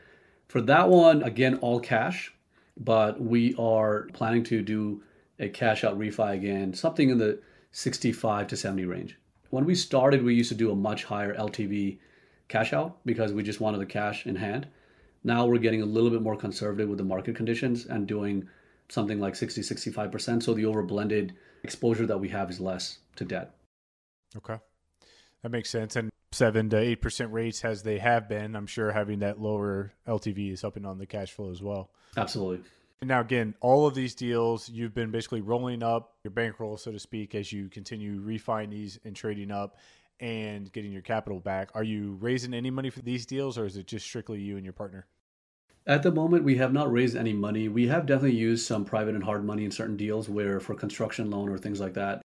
For 0.49 0.61
that 0.63 0.89
one, 0.89 1.23
again, 1.23 1.57
all 1.57 1.81
cash, 1.81 2.35
but 2.79 3.21
we 3.21 3.55
are 3.59 4.09
planning 4.13 4.45
to 4.45 4.63
do 4.63 5.03
a 5.39 5.49
cash 5.49 5.83
out 5.83 5.99
refi 5.99 6.35
again, 6.35 6.75
something 6.75 7.11
in 7.11 7.19
the 7.19 7.41
65 7.73 8.47
to 8.49 8.57
70 8.57 8.85
range. 8.85 9.19
When 9.51 9.65
we 9.65 9.75
started, 9.75 10.23
we 10.23 10.35
used 10.35 10.51
to 10.51 10.55
do 10.55 10.71
a 10.71 10.77
much 10.77 11.05
higher 11.05 11.35
LTV 11.35 11.99
cash 12.49 12.73
out 12.73 12.99
because 13.07 13.33
we 13.33 13.43
just 13.43 13.61
wanted 13.61 13.81
the 13.81 13.87
cash 13.87 14.27
in 14.27 14.37
hand. 14.37 14.67
Now 15.25 15.47
we're 15.47 15.59
getting 15.59 15.83
a 15.83 15.87
little 15.87 16.11
bit 16.11 16.23
more 16.23 16.37
conservative 16.37 16.89
with 16.89 16.99
the 16.99 17.05
market 17.05 17.37
conditions 17.37 17.87
and 17.87 18.07
doing 18.07 18.49
something 18.89 19.21
like 19.21 19.35
60, 19.35 19.63
65%. 19.63 20.43
So 20.43 20.53
the 20.53 20.67
over 20.67 20.83
blended 20.83 21.35
exposure 21.65 22.07
that 22.07 22.19
we 22.19 22.29
have 22.29 22.51
is 22.51 22.61
less 22.61 22.99
to 23.17 23.25
debt. 23.25 23.55
Okay. 24.37 24.59
That 25.43 25.51
makes 25.51 25.71
sense. 25.71 25.97
And 25.97 26.11
seven 26.33 26.71
to 26.71 26.79
eight 26.79 27.03
percent 27.03 27.33
rates 27.33 27.65
as 27.65 27.83
they 27.83 27.99
have 27.99 28.29
been, 28.29 28.57
I'm 28.57 28.67
sure 28.67 28.91
having 28.93 29.21
that 29.21 29.41
lower 29.41 29.93
LTV 30.07 30.53
is 30.53 30.63
helping 30.63 30.87
on 30.87 30.99
the 30.99 31.07
cash 31.07 31.33
flow 31.33 31.51
as 31.51 31.63
well. 31.63 31.91
Absolutely. 32.17 32.61
Now 33.03 33.21
again, 33.21 33.55
all 33.61 33.87
of 33.87 33.95
these 33.95 34.15
deals, 34.15 34.69
you've 34.69 34.95
been 34.95 35.11
basically 35.11 35.41
rolling 35.41 35.83
up 35.83 36.15
your 36.23 36.31
bankroll, 36.31 36.77
so 36.77 36.93
to 36.93 36.99
speak, 37.01 37.35
as 37.35 37.53
you 37.53 37.69
continue 37.69 38.21
refining 38.21 38.71
these 38.71 38.99
and 39.05 39.17
trading 39.17 39.51
up 39.51 39.77
and 40.21 40.73
getting 40.73 40.93
your 40.93 41.03
capital 41.03 41.41
back. 41.41 41.71
Are 41.75 41.83
you 41.83 42.17
raising 42.21 42.55
any 42.55 42.71
money 42.71 42.91
for 42.91 43.03
these 43.03 43.27
deals, 43.27 43.59
or 43.59 43.67
is 43.67 43.77
it 43.77 43.89
just 43.89 44.07
strictly 44.07 44.41
you 44.41 44.57
and 44.57 44.65
your 44.65 44.73
partner? 44.73 45.07
At 45.85 46.05
the 46.05 46.13
moment, 46.13 46.45
we 46.45 46.57
have 46.59 46.73
not 46.73 46.93
raised 46.93 47.17
any 47.17 47.33
money. 47.33 47.69
We 47.69 47.89
have 47.89 48.07
definitely 48.07 48.39
used 48.39 48.65
some 48.65 48.85
private 48.85 49.17
and 49.17 49.25
hard 49.25 49.45
money 49.45 49.65
in 49.65 49.73
certain 49.73 49.97
deals 49.97 50.29
where, 50.29 50.61
for 50.61 50.75
construction 50.75 51.29
loan 51.29 51.49
or 51.49 51.59
things 51.59 51.81
like 51.81 51.95
that, 51.95 52.23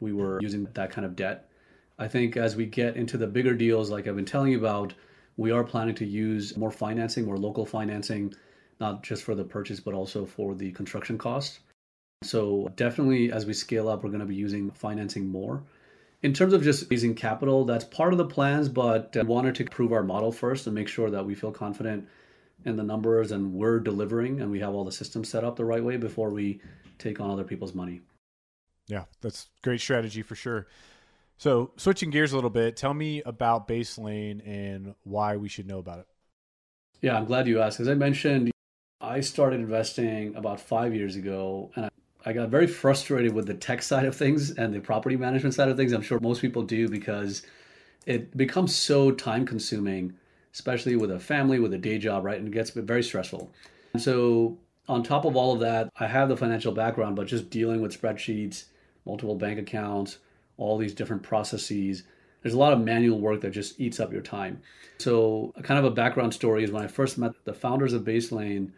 we 0.00 0.14
were 0.14 0.38
using 0.40 0.66
that 0.72 0.90
kind 0.90 1.04
of 1.04 1.14
debt. 1.14 1.50
I 1.98 2.08
think 2.08 2.36
as 2.36 2.56
we 2.56 2.66
get 2.66 2.96
into 2.96 3.16
the 3.16 3.26
bigger 3.26 3.54
deals, 3.54 3.90
like 3.90 4.06
I've 4.06 4.16
been 4.16 4.24
telling 4.24 4.52
you 4.52 4.58
about, 4.58 4.94
we 5.36 5.50
are 5.50 5.64
planning 5.64 5.94
to 5.96 6.04
use 6.04 6.56
more 6.56 6.70
financing, 6.70 7.24
more 7.24 7.36
local 7.36 7.66
financing, 7.66 8.34
not 8.80 9.02
just 9.02 9.22
for 9.22 9.34
the 9.34 9.44
purchase, 9.44 9.80
but 9.80 9.94
also 9.94 10.24
for 10.24 10.54
the 10.54 10.72
construction 10.72 11.18
costs. 11.18 11.60
So, 12.22 12.72
definitely 12.76 13.30
as 13.32 13.44
we 13.44 13.52
scale 13.52 13.88
up, 13.88 14.02
we're 14.02 14.10
going 14.10 14.20
to 14.20 14.26
be 14.26 14.34
using 14.34 14.70
financing 14.70 15.28
more. 15.28 15.62
In 16.22 16.32
terms 16.32 16.54
of 16.54 16.62
just 16.62 16.90
raising 16.90 17.14
capital, 17.14 17.64
that's 17.64 17.84
part 17.84 18.12
of 18.12 18.18
the 18.18 18.24
plans, 18.24 18.68
but 18.68 19.14
uh, 19.16 19.24
wanted 19.26 19.54
to 19.56 19.64
prove 19.64 19.92
our 19.92 20.02
model 20.02 20.32
first 20.32 20.66
and 20.66 20.74
make 20.74 20.88
sure 20.88 21.10
that 21.10 21.26
we 21.26 21.34
feel 21.34 21.52
confident 21.52 22.08
in 22.64 22.76
the 22.76 22.82
numbers 22.82 23.30
and 23.30 23.52
we're 23.52 23.78
delivering 23.78 24.40
and 24.40 24.50
we 24.50 24.60
have 24.60 24.74
all 24.74 24.84
the 24.84 24.92
systems 24.92 25.28
set 25.28 25.44
up 25.44 25.56
the 25.56 25.64
right 25.64 25.84
way 25.84 25.98
before 25.98 26.30
we 26.30 26.60
take 26.98 27.20
on 27.20 27.30
other 27.30 27.44
people's 27.44 27.74
money. 27.74 28.00
Yeah, 28.86 29.04
that's 29.20 29.48
great 29.62 29.80
strategy 29.82 30.22
for 30.22 30.34
sure. 30.34 30.66
So, 31.36 31.72
switching 31.76 32.10
gears 32.10 32.32
a 32.32 32.36
little 32.36 32.50
bit, 32.50 32.76
tell 32.76 32.94
me 32.94 33.22
about 33.22 33.66
Baselane 33.66 34.46
and 34.46 34.94
why 35.02 35.36
we 35.36 35.48
should 35.48 35.66
know 35.66 35.78
about 35.78 36.00
it. 36.00 36.06
Yeah, 37.00 37.16
I'm 37.16 37.24
glad 37.24 37.46
you 37.46 37.60
asked. 37.60 37.80
As 37.80 37.88
I 37.88 37.94
mentioned, 37.94 38.50
I 39.00 39.20
started 39.20 39.60
investing 39.60 40.34
about 40.36 40.60
five 40.60 40.94
years 40.94 41.16
ago, 41.16 41.70
and 41.76 41.90
I 42.24 42.32
got 42.32 42.48
very 42.48 42.66
frustrated 42.66 43.34
with 43.34 43.46
the 43.46 43.54
tech 43.54 43.82
side 43.82 44.06
of 44.06 44.16
things 44.16 44.52
and 44.52 44.72
the 44.72 44.80
property 44.80 45.16
management 45.16 45.54
side 45.54 45.68
of 45.68 45.76
things. 45.76 45.92
I'm 45.92 46.02
sure 46.02 46.18
most 46.20 46.40
people 46.40 46.62
do 46.62 46.88
because 46.88 47.42
it 48.06 48.34
becomes 48.36 48.74
so 48.74 49.10
time 49.10 49.44
consuming, 49.44 50.14
especially 50.52 50.96
with 50.96 51.10
a 51.10 51.20
family, 51.20 51.58
with 51.58 51.74
a 51.74 51.78
day 51.78 51.98
job, 51.98 52.24
right? 52.24 52.38
And 52.38 52.48
it 52.48 52.52
gets 52.52 52.70
very 52.70 53.02
stressful. 53.02 53.52
And 53.92 54.00
so, 54.00 54.56
on 54.88 55.02
top 55.02 55.24
of 55.24 55.36
all 55.36 55.52
of 55.52 55.60
that, 55.60 55.90
I 55.98 56.06
have 56.06 56.28
the 56.28 56.36
financial 56.36 56.72
background, 56.72 57.16
but 57.16 57.26
just 57.26 57.50
dealing 57.50 57.82
with 57.82 58.00
spreadsheets, 58.00 58.64
multiple 59.04 59.34
bank 59.34 59.58
accounts, 59.58 60.18
all 60.56 60.78
these 60.78 60.94
different 60.94 61.22
processes, 61.22 62.04
there's 62.42 62.54
a 62.54 62.58
lot 62.58 62.72
of 62.72 62.80
manual 62.80 63.20
work 63.20 63.40
that 63.40 63.50
just 63.50 63.80
eats 63.80 64.00
up 64.00 64.12
your 64.12 64.22
time. 64.22 64.60
So, 64.98 65.52
kind 65.62 65.78
of 65.78 65.84
a 65.84 65.90
background 65.90 66.34
story 66.34 66.64
is 66.64 66.70
when 66.70 66.84
I 66.84 66.86
first 66.86 67.18
met 67.18 67.32
the 67.44 67.54
founders 67.54 67.92
of 67.92 68.02
Baselane, 68.02 68.70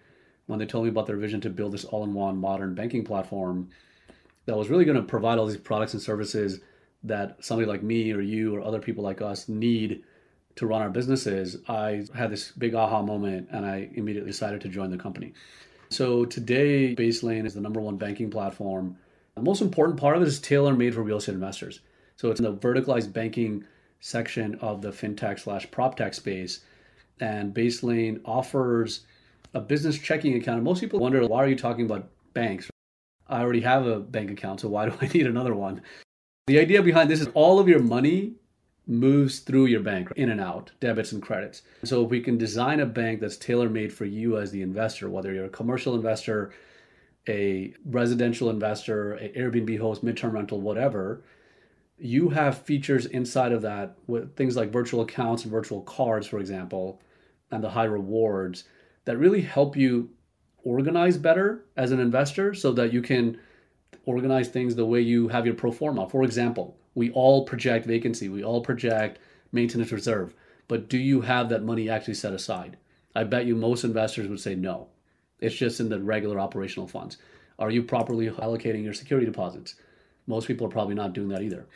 when 0.46 0.58
they 0.58 0.66
told 0.66 0.84
me 0.84 0.90
about 0.90 1.06
their 1.06 1.16
vision 1.16 1.40
to 1.42 1.50
build 1.50 1.72
this 1.72 1.84
all 1.84 2.04
in 2.04 2.14
one 2.14 2.38
modern 2.38 2.74
banking 2.74 3.04
platform 3.04 3.68
that 4.46 4.56
was 4.56 4.68
really 4.68 4.84
going 4.84 4.96
to 4.96 5.02
provide 5.02 5.38
all 5.38 5.46
these 5.46 5.56
products 5.56 5.92
and 5.92 6.02
services 6.02 6.60
that 7.02 7.44
somebody 7.44 7.68
like 7.68 7.82
me 7.82 8.12
or 8.12 8.20
you 8.20 8.54
or 8.54 8.62
other 8.62 8.80
people 8.80 9.02
like 9.02 9.20
us 9.20 9.48
need 9.48 10.02
to 10.56 10.66
run 10.66 10.82
our 10.82 10.90
businesses, 10.90 11.58
I 11.68 12.04
had 12.14 12.30
this 12.30 12.50
big 12.52 12.74
aha 12.74 13.02
moment 13.02 13.48
and 13.50 13.66
I 13.66 13.90
immediately 13.94 14.30
decided 14.30 14.62
to 14.62 14.68
join 14.68 14.90
the 14.90 14.96
company. 14.96 15.34
So 15.90 16.24
today, 16.24 16.96
Baselane 16.96 17.46
is 17.46 17.54
the 17.54 17.60
number 17.60 17.80
one 17.80 17.96
banking 17.96 18.30
platform. 18.30 18.96
The 19.36 19.42
most 19.42 19.60
important 19.60 20.00
part 20.00 20.16
of 20.16 20.22
it 20.22 20.28
is 20.28 20.40
tailor 20.40 20.74
made 20.74 20.94
for 20.94 21.02
real 21.02 21.18
estate 21.18 21.34
investors. 21.34 21.80
So 22.16 22.30
it's 22.30 22.40
in 22.40 22.44
the 22.44 22.54
verticalized 22.54 23.12
banking 23.12 23.64
section 24.00 24.54
of 24.56 24.80
the 24.80 24.88
fintech 24.88 25.38
slash 25.38 25.70
prop 25.70 25.94
tech 25.94 26.14
space. 26.14 26.60
And 27.20 27.54
Baselane 27.54 28.22
offers 28.24 29.04
a 29.52 29.60
business 29.60 29.98
checking 29.98 30.36
account. 30.36 30.56
And 30.56 30.64
most 30.64 30.80
people 30.80 31.00
wonder, 31.00 31.26
why 31.26 31.44
are 31.44 31.48
you 31.48 31.56
talking 31.56 31.84
about 31.84 32.08
banks? 32.32 32.70
I 33.28 33.42
already 33.42 33.60
have 33.60 33.86
a 33.86 34.00
bank 34.00 34.30
account, 34.30 34.60
so 34.60 34.68
why 34.68 34.88
do 34.88 34.94
I 35.02 35.06
need 35.12 35.26
another 35.26 35.54
one? 35.54 35.82
The 36.46 36.58
idea 36.58 36.82
behind 36.82 37.10
this 37.10 37.20
is 37.20 37.28
all 37.34 37.58
of 37.58 37.68
your 37.68 37.80
money 37.80 38.36
moves 38.86 39.40
through 39.40 39.66
your 39.66 39.80
bank 39.80 40.12
in 40.16 40.30
and 40.30 40.40
out, 40.40 40.70
debits 40.80 41.12
and 41.12 41.20
credits. 41.20 41.60
So 41.84 42.04
if 42.04 42.10
we 42.10 42.20
can 42.20 42.38
design 42.38 42.80
a 42.80 42.86
bank 42.86 43.20
that's 43.20 43.36
tailor 43.36 43.68
made 43.68 43.92
for 43.92 44.06
you 44.06 44.38
as 44.38 44.50
the 44.50 44.62
investor, 44.62 45.10
whether 45.10 45.34
you're 45.34 45.46
a 45.46 45.50
commercial 45.50 45.94
investor, 45.94 46.52
a 47.28 47.74
residential 47.84 48.50
investor, 48.50 49.14
an 49.14 49.32
Airbnb 49.32 49.78
host, 49.78 50.04
midterm 50.04 50.32
rental, 50.32 50.60
whatever, 50.60 51.22
you 51.98 52.28
have 52.30 52.58
features 52.62 53.06
inside 53.06 53.52
of 53.52 53.62
that 53.62 53.96
with 54.06 54.36
things 54.36 54.56
like 54.56 54.70
virtual 54.70 55.00
accounts 55.00 55.44
and 55.44 55.52
virtual 55.52 55.82
cards, 55.82 56.26
for 56.26 56.38
example, 56.38 57.00
and 57.50 57.62
the 57.64 57.70
high 57.70 57.84
rewards 57.84 58.64
that 59.04 59.16
really 59.16 59.40
help 59.40 59.76
you 59.76 60.10
organize 60.62 61.16
better 61.16 61.64
as 61.76 61.92
an 61.92 62.00
investor 62.00 62.52
so 62.52 62.72
that 62.72 62.92
you 62.92 63.00
can 63.00 63.38
organize 64.04 64.48
things 64.48 64.74
the 64.74 64.84
way 64.84 65.00
you 65.00 65.28
have 65.28 65.46
your 65.46 65.54
pro 65.54 65.72
forma. 65.72 66.08
For 66.08 66.22
example, 66.22 66.76
we 66.94 67.10
all 67.12 67.44
project 67.44 67.86
vacancy, 67.86 68.28
we 68.28 68.42
all 68.42 68.60
project 68.60 69.18
maintenance 69.52 69.92
reserve, 69.92 70.34
but 70.68 70.88
do 70.88 70.98
you 70.98 71.20
have 71.22 71.48
that 71.48 71.62
money 71.62 71.88
actually 71.88 72.14
set 72.14 72.32
aside? 72.32 72.76
I 73.14 73.24
bet 73.24 73.46
you 73.46 73.56
most 73.56 73.84
investors 73.84 74.28
would 74.28 74.40
say 74.40 74.54
no. 74.54 74.88
It's 75.40 75.54
just 75.54 75.80
in 75.80 75.88
the 75.88 76.00
regular 76.00 76.40
operational 76.40 76.88
funds. 76.88 77.18
Are 77.58 77.70
you 77.70 77.82
properly 77.82 78.28
allocating 78.28 78.84
your 78.84 78.94
security 78.94 79.26
deposits? 79.26 79.74
Most 80.26 80.46
people 80.46 80.66
are 80.66 80.70
probably 80.70 80.94
not 80.94 81.12
doing 81.12 81.28
that 81.28 81.42
either. 81.42 81.66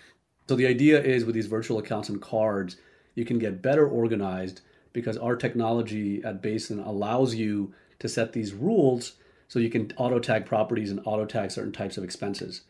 So 0.48 0.56
the 0.56 0.66
idea 0.66 1.00
is 1.00 1.24
with 1.24 1.34
these 1.34 1.46
virtual 1.46 1.78
accounts 1.78 2.08
and 2.08 2.20
cards, 2.20 2.76
you 3.14 3.24
can 3.24 3.38
get 3.38 3.62
better 3.62 3.86
organized 3.86 4.62
because 4.92 5.16
our 5.16 5.36
technology 5.36 6.22
at 6.24 6.42
Basin 6.42 6.80
allows 6.80 7.34
you 7.34 7.72
to 8.00 8.08
set 8.08 8.32
these 8.32 8.52
rules 8.52 9.12
so 9.48 9.58
you 9.58 9.70
can 9.70 9.92
auto 9.96 10.18
tag 10.18 10.46
properties 10.46 10.90
and 10.90 11.00
auto 11.04 11.24
tag 11.24 11.50
certain 11.50 11.72
types 11.72 11.96
of 11.96 12.04
expenses. 12.04 12.62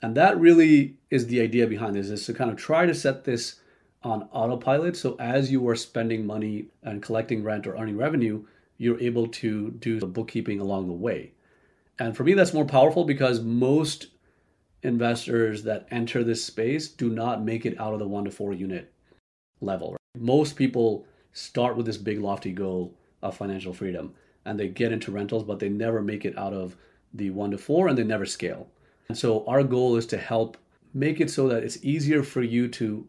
And 0.00 0.16
that 0.16 0.38
really 0.38 0.96
is 1.10 1.26
the 1.26 1.40
idea 1.40 1.66
behind 1.66 1.96
this 1.96 2.08
is 2.08 2.24
to 2.26 2.34
kind 2.34 2.50
of 2.50 2.56
try 2.56 2.86
to 2.86 2.94
set 2.94 3.24
this 3.24 3.60
on 4.02 4.28
autopilot. 4.32 4.96
So 4.96 5.16
as 5.18 5.50
you 5.50 5.66
are 5.68 5.74
spending 5.74 6.26
money 6.26 6.66
and 6.82 7.02
collecting 7.02 7.42
rent 7.42 7.66
or 7.66 7.76
earning 7.76 7.96
revenue, 7.96 8.44
you're 8.78 9.00
able 9.00 9.26
to 9.26 9.70
do 9.72 10.00
the 10.00 10.06
bookkeeping 10.06 10.60
along 10.60 10.86
the 10.86 10.92
way. 10.92 11.32
And 11.98 12.16
for 12.16 12.24
me, 12.24 12.34
that's 12.34 12.54
more 12.54 12.64
powerful 12.64 13.04
because 13.04 13.40
most 13.40 14.06
investors 14.82 15.64
that 15.64 15.86
enter 15.90 16.22
this 16.22 16.44
space 16.44 16.88
do 16.88 17.10
not 17.10 17.42
make 17.42 17.66
it 17.66 17.78
out 17.80 17.92
of 17.92 17.98
the 17.98 18.06
one 18.06 18.24
to 18.24 18.30
four 18.30 18.52
unit 18.52 18.92
level. 19.60 19.92
Right? 19.92 20.22
Most 20.22 20.56
people 20.56 21.04
start 21.32 21.76
with 21.76 21.86
this 21.86 21.96
big 21.96 22.20
lofty 22.20 22.52
goal 22.52 22.94
of 23.22 23.36
financial 23.36 23.72
freedom 23.72 24.14
and 24.44 24.58
they 24.58 24.68
get 24.68 24.92
into 24.92 25.10
rentals 25.10 25.42
but 25.42 25.58
they 25.58 25.68
never 25.68 26.00
make 26.00 26.24
it 26.24 26.38
out 26.38 26.52
of 26.54 26.76
the 27.14 27.30
1 27.30 27.52
to 27.52 27.58
4 27.58 27.88
and 27.88 27.98
they 27.98 28.04
never 28.04 28.26
scale. 28.26 28.68
And 29.08 29.16
so 29.16 29.46
our 29.46 29.62
goal 29.62 29.96
is 29.96 30.06
to 30.06 30.18
help 30.18 30.56
make 30.94 31.20
it 31.20 31.30
so 31.30 31.48
that 31.48 31.62
it's 31.62 31.82
easier 31.82 32.22
for 32.22 32.42
you 32.42 32.68
to 32.68 33.06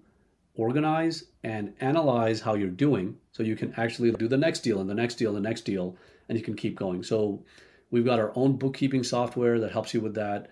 organize 0.60 1.26
and 1.44 1.74
analyze 1.80 2.42
how 2.42 2.56
you're 2.56 2.70
doing 2.70 3.16
so 3.32 3.44
you 3.44 3.56
can 3.56 3.74
actually 3.78 4.12
do 4.12 4.28
the 4.28 4.38
next 4.38 4.60
deal 4.60 4.82
and 4.82 4.90
the 4.90 4.94
next 4.94 5.16
deal 5.16 5.36
and 5.36 5.44
the 5.44 5.50
next 5.50 5.62
deal 5.62 5.96
and 6.28 6.38
you 6.38 6.44
can 6.44 6.56
keep 6.56 6.76
going. 6.76 7.02
So 7.04 7.44
we've 7.92 8.06
got 8.06 8.20
our 8.20 8.32
own 8.36 8.58
bookkeeping 8.58 9.04
software 9.04 9.60
that 9.60 9.72
helps 9.72 9.94
you 9.94 10.02
with 10.02 10.16
that, 10.16 10.52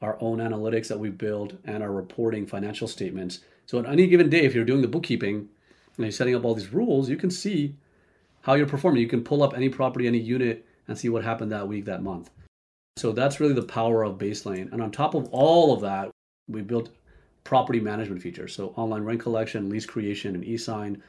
our 0.00 0.16
own 0.20 0.38
analytics 0.38 0.88
that 0.88 1.00
we 1.00 1.10
build 1.10 1.58
and 1.64 1.82
our 1.82 1.92
reporting 1.92 2.46
financial 2.46 2.86
statements. 2.86 3.40
So 3.66 3.78
on 3.78 3.86
any 3.86 4.06
given 4.06 4.30
day 4.30 4.42
if 4.42 4.54
you're 4.54 4.64
doing 4.64 4.82
the 4.82 4.88
bookkeeping, 4.88 5.48
and 5.96 6.06
you're 6.06 6.12
setting 6.12 6.34
up 6.34 6.44
all 6.44 6.54
these 6.54 6.72
rules, 6.72 7.10
you 7.10 7.16
can 7.16 7.30
see 7.30 7.76
how 8.42 8.54
you're 8.54 8.66
performing. 8.66 9.02
You 9.02 9.08
can 9.08 9.22
pull 9.22 9.42
up 9.42 9.54
any 9.54 9.68
property, 9.68 10.06
any 10.06 10.18
unit, 10.18 10.64
and 10.88 10.96
see 10.96 11.10
what 11.10 11.24
happened 11.24 11.52
that 11.52 11.68
week, 11.68 11.84
that 11.84 12.02
month. 12.02 12.30
So 12.96 13.12
that's 13.12 13.38
really 13.38 13.52
the 13.52 13.62
power 13.62 14.02
of 14.02 14.16
Baselane. 14.18 14.72
And 14.72 14.82
on 14.82 14.90
top 14.90 15.14
of 15.14 15.28
all 15.30 15.74
of 15.74 15.82
that, 15.82 16.10
we 16.48 16.62
built 16.62 16.90
property 17.44 17.80
management 17.80 18.22
features. 18.22 18.54
So 18.54 18.68
online 18.76 19.02
rent 19.02 19.20
collection, 19.20 19.68
lease 19.68 19.86
creation, 19.86 20.34
and 20.34 20.44
e-sign, 20.44 21.02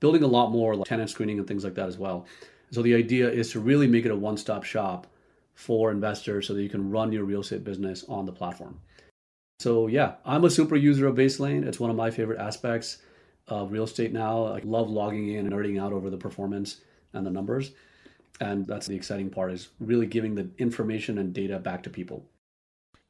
building 0.00 0.22
a 0.22 0.26
lot 0.26 0.50
more 0.50 0.74
like 0.76 0.88
tenant 0.88 1.10
screening 1.10 1.38
and 1.38 1.46
things 1.46 1.64
like 1.64 1.74
that 1.74 1.88
as 1.88 1.98
well. 1.98 2.26
So 2.70 2.82
the 2.82 2.94
idea 2.94 3.30
is 3.30 3.50
to 3.52 3.60
really 3.60 3.86
make 3.86 4.04
it 4.04 4.10
a 4.10 4.16
one-stop 4.16 4.64
shop 4.64 5.06
for 5.54 5.90
investors 5.90 6.46
so 6.46 6.54
that 6.54 6.62
you 6.62 6.68
can 6.68 6.90
run 6.90 7.12
your 7.12 7.24
real 7.24 7.40
estate 7.40 7.64
business 7.64 8.04
on 8.08 8.26
the 8.26 8.32
platform. 8.32 8.78
So 9.60 9.88
yeah, 9.88 10.14
I'm 10.24 10.44
a 10.44 10.50
super 10.50 10.76
user 10.76 11.08
of 11.08 11.16
Baselane. 11.16 11.66
It's 11.66 11.80
one 11.80 11.90
of 11.90 11.96
my 11.96 12.10
favorite 12.10 12.38
aspects 12.38 12.98
of 13.48 13.72
real 13.72 13.84
estate 13.84 14.12
now. 14.12 14.44
I 14.44 14.60
love 14.60 14.88
logging 14.88 15.30
in 15.30 15.46
and 15.46 15.52
nerding 15.52 15.82
out 15.82 15.92
over 15.92 16.10
the 16.10 16.16
performance 16.16 16.82
and 17.12 17.26
the 17.26 17.30
numbers. 17.30 17.72
And 18.40 18.66
that's 18.66 18.86
the 18.86 18.94
exciting 18.94 19.30
part 19.30 19.50
is 19.50 19.70
really 19.80 20.06
giving 20.06 20.36
the 20.36 20.48
information 20.58 21.18
and 21.18 21.32
data 21.32 21.58
back 21.58 21.82
to 21.84 21.90
people. 21.90 22.24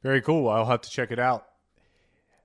Very 0.01 0.21
cool. 0.21 0.49
I'll 0.49 0.65
have 0.65 0.81
to 0.81 0.89
check 0.89 1.11
it 1.11 1.19
out. 1.19 1.48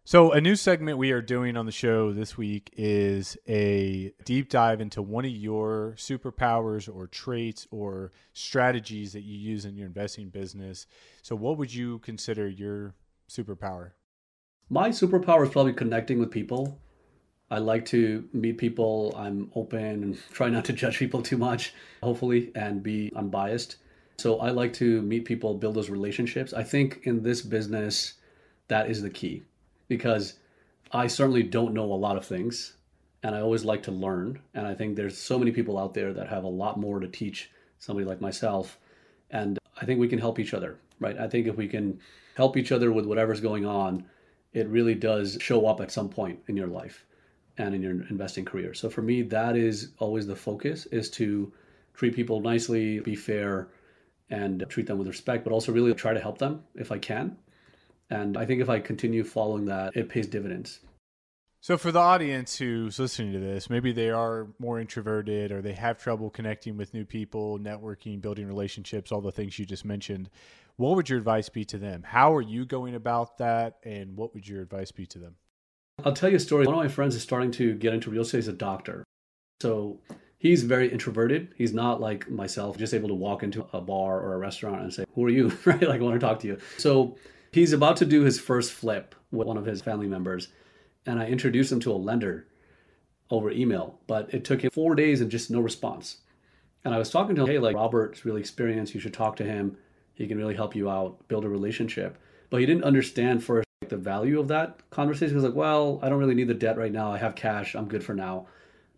So, 0.07 0.33
a 0.33 0.41
new 0.41 0.55
segment 0.55 0.99
we 0.99 1.13
are 1.13 1.23
doing 1.23 1.57
on 1.57 1.65
the 1.65 1.73
show 1.73 2.13
this 2.13 2.37
week 2.37 2.75
is 2.77 3.39
a 3.49 4.13
deep 4.27 4.51
dive 4.51 4.83
into 4.83 5.01
one 5.01 5.25
of 5.25 5.31
your 5.31 5.95
superpowers 5.97 6.95
or 6.95 7.07
traits 7.07 7.67
or 7.71 8.13
strategies 8.35 9.15
that 9.15 9.23
you 9.23 9.39
use 9.39 9.65
in 9.65 9.79
your 9.79 9.87
investing 9.87 10.29
business. 10.29 10.87
So, 11.23 11.35
what 11.35 11.57
would 11.57 11.73
you 11.73 12.01
consider 12.01 12.47
your 12.47 12.95
superpower? 13.31 13.93
My 14.69 14.91
superpower 14.91 15.45
is 15.45 15.49
probably 15.49 15.73
connecting 15.73 16.19
with 16.19 16.31
people. 16.31 16.79
I 17.51 17.57
like 17.57 17.87
to 17.87 18.29
meet 18.35 18.59
people. 18.59 19.15
I'm 19.17 19.51
open 19.55 20.03
and 20.03 20.19
try 20.33 20.51
not 20.51 20.67
to 20.67 20.75
judge 20.75 20.99
people 20.99 21.23
too 21.23 21.39
much, 21.39 21.73
hopefully, 22.03 22.53
and 22.55 22.83
be 22.83 23.11
unbiased. 23.17 23.77
So 24.19 24.39
I 24.41 24.51
like 24.51 24.75
to 24.75 25.01
meet 25.01 25.25
people, 25.25 25.55
build 25.55 25.77
those 25.77 25.89
relationships. 25.89 26.53
I 26.53 26.63
think 26.63 27.01
in 27.05 27.23
this 27.23 27.41
business, 27.41 28.15
that 28.69 28.91
is 28.91 29.01
the 29.01 29.09
key 29.09 29.45
because 29.89 30.35
I 30.93 31.07
certainly 31.07 31.43
don't 31.43 31.75
know 31.75 31.93
a 31.93 31.95
lot 31.95 32.17
of 32.17 32.25
things 32.27 32.75
and 33.23 33.35
I 33.35 33.41
always 33.41 33.65
like 33.65 33.83
to 33.85 33.91
learn. 33.91 34.39
And 34.53 34.67
I 34.67 34.75
think 34.75 34.97
there's 34.97 35.17
so 35.17 35.39
many 35.39 35.51
people 35.51 35.79
out 35.79 35.95
there 35.95 36.13
that 36.13 36.29
have 36.29 36.45
a 36.45 36.49
lot 36.49 36.79
more 36.79 37.01
to 37.01 37.09
teach 37.09 37.51
somebody 37.79 38.07
like 38.07 38.21
myself. 38.21 38.79
And 39.31 39.59
I 39.81 39.87
think 39.87 39.99
we 39.99 40.09
can 40.09 40.19
help 40.19 40.39
each 40.39 40.55
other, 40.55 40.77
right? 41.01 41.19
I 41.19 41.27
think 41.27 41.47
if 41.47 41.57
we 41.57 41.67
can 41.67 42.01
help 42.37 42.57
each 42.57 42.71
other 42.71 42.93
with 42.93 43.07
whatever's 43.07 43.41
going 43.41 43.65
on, 43.65 44.05
it 44.53 44.69
really 44.69 44.95
does 44.95 45.39
show 45.41 45.67
up 45.67 45.81
at 45.81 45.91
some 45.91 46.09
point 46.09 46.39
in 46.49 46.57
your 46.57 46.67
life 46.69 47.05
and 47.57 47.75
in 47.75 47.83
your 47.83 47.93
investing 48.11 48.45
career. 48.45 48.75
So 48.75 48.91
for 48.91 49.03
me, 49.03 49.23
that 49.23 49.57
is 49.57 49.93
always 49.99 50.27
the 50.27 50.37
focus 50.37 50.87
is 50.87 51.11
to 51.13 51.53
treat 51.95 52.15
people 52.15 52.41
nicely, 52.41 53.01
be 53.01 53.17
fair, 53.17 53.69
and 54.31 54.65
treat 54.69 54.87
them 54.87 54.99
with 54.99 55.09
respect, 55.09 55.45
but 55.45 55.53
also 55.53 55.73
really 55.73 55.95
try 55.95 56.13
to 56.13 56.21
help 56.21 56.39
them 56.39 56.63
if 56.75 56.93
I 56.93 56.99
can. 56.99 57.37
And 58.15 58.37
I 58.37 58.47
think 58.47 58.61
if 58.61 58.71
I 58.71 58.79
continue 58.79 59.25
following 59.25 59.67
that, 59.67 59.97
it 59.97 60.09
pays 60.09 60.27
dividends. 60.27 60.81
So, 61.61 61.79
for 61.79 61.91
the 61.91 61.99
audience 61.99 62.59
who's 62.59 62.99
listening 62.99 63.33
to 63.33 63.39
this, 63.39 63.71
maybe 63.71 63.91
they 63.91 64.11
are 64.11 64.49
more 64.59 64.79
introverted 64.79 65.51
or 65.51 65.63
they 65.63 65.73
have 65.73 65.99
trouble 65.99 66.29
connecting 66.29 66.77
with 66.77 66.93
new 66.93 67.07
people, 67.07 67.59
networking, 67.59 68.21
building 68.21 68.47
relationships, 68.47 69.11
all 69.11 69.23
the 69.23 69.33
things 69.33 69.59
you 69.59 69.65
just 69.65 69.85
mentioned. 69.85 70.29
What 70.77 70.97
would 70.97 71.09
your 71.09 71.19
advice 71.19 71.49
be 71.49 71.65
to 71.67 71.79
them? 71.79 72.03
How 72.03 72.35
are 72.35 72.43
you 72.43 72.67
going 72.67 72.95
about 72.95 73.39
that? 73.39 73.77
And 73.83 74.17
what 74.17 74.35
would 74.35 74.47
your 74.47 74.61
advice 74.61 74.93
be 74.93 75.07
to 75.07 75.19
them? 75.19 75.37
I'll 76.05 76.13
tell 76.13 76.29
you 76.29 76.37
a 76.37 76.41
story. 76.41 76.67
One 76.67 76.75
of 76.75 76.81
my 76.81 76.89
friends 76.89 77.15
is 77.15 77.23
starting 77.23 77.51
to 77.53 77.75
get 77.75 77.95
into 77.95 78.11
real 78.11 78.23
estate 78.23 78.39
as 78.39 78.49
a 78.49 78.53
doctor. 78.53 79.05
So 79.63 80.01
he's 80.37 80.65
very 80.65 80.93
introverted. 80.93 81.55
He's 81.57 81.73
not 81.73 82.01
like 82.01 82.29
myself, 82.29 82.77
just 82.77 82.93
able 82.93 83.09
to 83.09 83.15
walk 83.15 83.43
into 83.43 83.67
a 83.73 83.81
bar 83.81 84.21
or 84.21 84.35
a 84.35 84.39
restaurant 84.39 84.83
and 84.83 84.93
say, 84.93 85.05
Who 85.15 85.25
are 85.25 85.31
you? 85.31 85.57
right? 85.65 85.81
Like, 85.81 86.01
I 86.01 86.05
want 86.05 86.21
to 86.21 86.27
talk 86.27 86.41
to 86.41 86.47
you. 86.47 86.59
So 86.77 87.17
he's 87.55 87.73
about 87.73 87.97
to 87.99 88.05
do 88.05 88.23
his 88.23 88.41
first 88.41 88.73
flip 88.73 89.15
with 89.31 89.47
one 89.47 89.57
of 89.57 89.65
his 89.65 89.81
family 89.81 90.09
members. 90.09 90.49
And 91.07 91.21
I 91.21 91.27
introduced 91.27 91.71
him 91.71 91.81
to 91.81 91.93
a 91.93 91.95
lender 91.95 92.49
over 93.31 93.51
email, 93.51 94.01
but 94.09 94.35
it 94.35 94.45
took 94.45 94.63
him 94.63 94.71
four 94.73 94.97
days 94.97 95.21
and 95.21 95.31
just 95.31 95.51
no 95.51 95.61
response. 95.61 96.19
And 96.85 96.93
I 96.93 96.99
was 96.99 97.11
talking 97.11 97.37
to 97.37 97.43
him, 97.43 97.49
hey, 97.49 97.59
like 97.61 97.77
Robert's 97.77 98.25
really 98.25 98.41
experienced. 98.41 98.93
You 98.93 99.01
should 99.01 99.15
talk 99.15 99.37
to 99.37 99.45
him. 99.45 99.77
He 100.15 100.27
can 100.27 100.37
really 100.37 100.57
help 100.57 100.75
you 100.75 100.91
out, 100.91 101.29
build 101.29 101.45
a 101.45 101.49
relationship. 101.49 102.19
But 102.51 102.61
he 102.61 102.67
didn't 102.67 102.85
understand 102.85 103.45
first 103.45 103.69
like, 103.83 103.89
the 103.89 103.97
value 103.97 104.41
of 104.41 104.49
that 104.49 104.91
conversation. 104.91 105.31
He 105.31 105.35
was 105.37 105.45
like, 105.45 105.55
well, 105.55 106.01
I 106.03 106.09
don't 106.09 106.19
really 106.19 106.35
need 106.35 106.49
the 106.49 106.55
debt 106.55 106.77
right 106.77 106.93
now. 106.93 107.13
I 107.13 107.19
have 107.19 107.37
cash. 107.37 107.77
I'm 107.77 107.89
good 107.89 108.03
for 108.03 108.15
now. 108.15 108.49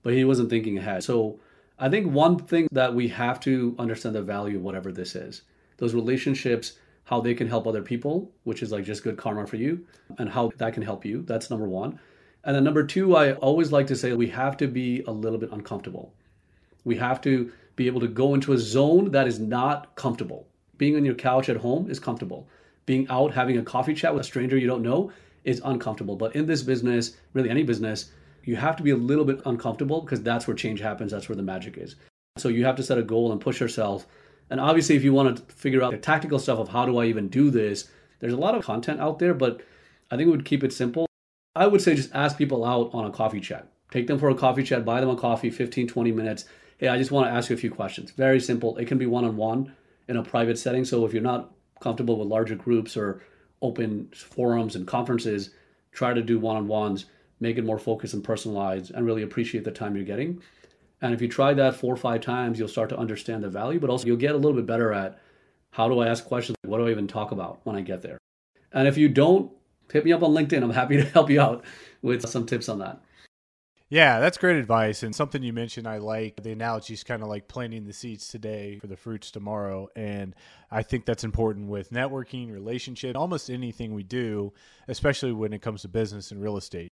But 0.02 0.14
he 0.14 0.24
wasn't 0.24 0.48
thinking 0.48 0.78
ahead. 0.78 1.04
So 1.04 1.40
I 1.78 1.90
think 1.90 2.10
one 2.10 2.38
thing 2.38 2.68
that 2.72 2.94
we 2.94 3.08
have 3.08 3.38
to 3.40 3.76
understand 3.78 4.14
the 4.14 4.22
value 4.22 4.56
of 4.56 4.62
whatever 4.62 4.92
this 4.92 5.14
is, 5.14 5.42
those 5.76 5.94
relationships, 5.94 6.72
how 7.06 7.20
they 7.20 7.34
can 7.34 7.48
help 7.48 7.66
other 7.66 7.82
people, 7.82 8.30
which 8.42 8.62
is 8.62 8.72
like 8.72 8.84
just 8.84 9.04
good 9.04 9.16
karma 9.16 9.46
for 9.46 9.56
you, 9.56 9.86
and 10.18 10.28
how 10.28 10.50
that 10.58 10.74
can 10.74 10.82
help 10.82 11.04
you. 11.04 11.22
That's 11.22 11.50
number 11.50 11.66
one. 11.66 11.98
And 12.42 12.54
then 12.54 12.64
number 12.64 12.84
two, 12.84 13.16
I 13.16 13.32
always 13.34 13.70
like 13.70 13.86
to 13.86 13.96
say 13.96 14.12
we 14.12 14.26
have 14.28 14.56
to 14.58 14.66
be 14.66 15.02
a 15.06 15.10
little 15.10 15.38
bit 15.38 15.52
uncomfortable. 15.52 16.12
We 16.84 16.96
have 16.96 17.20
to 17.22 17.52
be 17.76 17.86
able 17.86 18.00
to 18.00 18.08
go 18.08 18.34
into 18.34 18.52
a 18.52 18.58
zone 18.58 19.12
that 19.12 19.28
is 19.28 19.38
not 19.38 19.94
comfortable. 19.94 20.48
Being 20.78 20.96
on 20.96 21.04
your 21.04 21.14
couch 21.14 21.48
at 21.48 21.56
home 21.56 21.88
is 21.88 22.00
comfortable. 22.00 22.48
Being 22.86 23.06
out 23.08 23.32
having 23.32 23.58
a 23.58 23.62
coffee 23.62 23.94
chat 23.94 24.12
with 24.12 24.22
a 24.22 24.24
stranger 24.24 24.56
you 24.56 24.66
don't 24.66 24.82
know 24.82 25.12
is 25.44 25.62
uncomfortable. 25.64 26.16
But 26.16 26.34
in 26.34 26.44
this 26.44 26.62
business, 26.62 27.16
really 27.34 27.50
any 27.50 27.62
business, 27.62 28.10
you 28.42 28.56
have 28.56 28.76
to 28.76 28.82
be 28.82 28.90
a 28.90 28.96
little 28.96 29.24
bit 29.24 29.42
uncomfortable 29.46 30.00
because 30.00 30.22
that's 30.22 30.48
where 30.48 30.56
change 30.56 30.80
happens. 30.80 31.12
That's 31.12 31.28
where 31.28 31.36
the 31.36 31.42
magic 31.42 31.78
is. 31.78 31.94
So 32.36 32.48
you 32.48 32.64
have 32.64 32.76
to 32.76 32.82
set 32.82 32.98
a 32.98 33.02
goal 33.02 33.30
and 33.30 33.40
push 33.40 33.60
yourself. 33.60 34.06
And 34.50 34.60
obviously, 34.60 34.96
if 34.96 35.04
you 35.04 35.12
want 35.12 35.36
to 35.36 35.54
figure 35.54 35.82
out 35.82 35.90
the 35.90 35.98
tactical 35.98 36.38
stuff 36.38 36.58
of 36.58 36.68
how 36.68 36.86
do 36.86 36.98
I 36.98 37.06
even 37.06 37.28
do 37.28 37.50
this, 37.50 37.90
there's 38.20 38.32
a 38.32 38.38
lot 38.38 38.54
of 38.54 38.64
content 38.64 39.00
out 39.00 39.18
there, 39.18 39.34
but 39.34 39.60
I 40.10 40.16
think 40.16 40.26
we 40.26 40.32
would 40.32 40.44
keep 40.44 40.62
it 40.62 40.72
simple. 40.72 41.06
I 41.54 41.66
would 41.66 41.80
say 41.80 41.94
just 41.94 42.14
ask 42.14 42.36
people 42.36 42.64
out 42.64 42.90
on 42.92 43.04
a 43.06 43.10
coffee 43.10 43.40
chat. 43.40 43.68
Take 43.90 44.06
them 44.06 44.18
for 44.18 44.30
a 44.30 44.34
coffee 44.34 44.62
chat, 44.62 44.84
buy 44.84 45.00
them 45.00 45.10
a 45.10 45.16
coffee, 45.16 45.50
15, 45.50 45.88
20 45.88 46.12
minutes. 46.12 46.44
Hey, 46.78 46.88
I 46.88 46.98
just 46.98 47.10
want 47.10 47.26
to 47.26 47.32
ask 47.32 47.50
you 47.50 47.56
a 47.56 47.58
few 47.58 47.70
questions. 47.70 48.10
Very 48.10 48.40
simple. 48.40 48.76
It 48.76 48.86
can 48.86 48.98
be 48.98 49.06
one 49.06 49.24
on 49.24 49.36
one 49.36 49.74
in 50.08 50.16
a 50.16 50.22
private 50.22 50.58
setting. 50.58 50.84
So 50.84 51.04
if 51.06 51.12
you're 51.12 51.22
not 51.22 51.52
comfortable 51.80 52.18
with 52.18 52.28
larger 52.28 52.54
groups 52.54 52.96
or 52.96 53.22
open 53.62 54.10
forums 54.14 54.76
and 54.76 54.86
conferences, 54.86 55.50
try 55.92 56.12
to 56.12 56.22
do 56.22 56.38
one 56.38 56.56
on 56.56 56.68
ones, 56.68 57.06
make 57.40 57.56
it 57.56 57.64
more 57.64 57.78
focused 57.78 58.14
and 58.14 58.22
personalized, 58.22 58.92
and 58.92 59.06
really 59.06 59.22
appreciate 59.22 59.64
the 59.64 59.70
time 59.70 59.96
you're 59.96 60.04
getting. 60.04 60.42
And 61.02 61.12
if 61.12 61.20
you 61.20 61.28
try 61.28 61.54
that 61.54 61.76
four 61.76 61.92
or 61.92 61.98
five 61.98 62.22
times, 62.22 62.58
you'll 62.58 62.68
start 62.68 62.88
to 62.88 62.98
understand 62.98 63.44
the 63.44 63.50
value, 63.50 63.78
but 63.78 63.90
also 63.90 64.06
you'll 64.06 64.16
get 64.16 64.34
a 64.34 64.38
little 64.38 64.54
bit 64.54 64.66
better 64.66 64.92
at 64.92 65.18
how 65.70 65.88
do 65.88 66.00
I 66.00 66.08
ask 66.08 66.24
questions? 66.24 66.56
What 66.64 66.78
do 66.78 66.86
I 66.86 66.90
even 66.90 67.06
talk 67.06 67.32
about 67.32 67.60
when 67.64 67.76
I 67.76 67.82
get 67.82 68.02
there? 68.02 68.18
And 68.72 68.88
if 68.88 68.96
you 68.96 69.08
don't 69.08 69.52
hit 69.92 70.04
me 70.04 70.12
up 70.12 70.22
on 70.22 70.32
LinkedIn. 70.32 70.62
I'm 70.62 70.70
happy 70.70 70.96
to 71.02 71.04
help 71.04 71.30
you 71.30 71.40
out 71.40 71.64
with 72.02 72.28
some 72.28 72.46
tips 72.46 72.68
on 72.68 72.78
that. 72.78 73.00
Yeah, 73.88 74.18
that's 74.18 74.36
great 74.36 74.56
advice. 74.56 75.04
And 75.04 75.14
something 75.14 75.44
you 75.44 75.52
mentioned, 75.52 75.86
I 75.86 75.98
like 75.98 76.42
the 76.42 76.50
analogy 76.50 76.94
is 76.94 77.04
kind 77.04 77.22
of 77.22 77.28
like 77.28 77.46
planting 77.46 77.84
the 77.84 77.92
seeds 77.92 78.26
today 78.26 78.80
for 78.80 78.88
the 78.88 78.96
fruits 78.96 79.30
tomorrow. 79.30 79.88
And 79.94 80.34
I 80.72 80.82
think 80.82 81.04
that's 81.04 81.22
important 81.22 81.68
with 81.68 81.90
networking, 81.90 82.52
relationship, 82.52 83.16
almost 83.16 83.48
anything 83.48 83.94
we 83.94 84.02
do, 84.02 84.52
especially 84.88 85.30
when 85.30 85.52
it 85.52 85.62
comes 85.62 85.82
to 85.82 85.88
business 85.88 86.32
and 86.32 86.42
real 86.42 86.56
estate. 86.56 86.90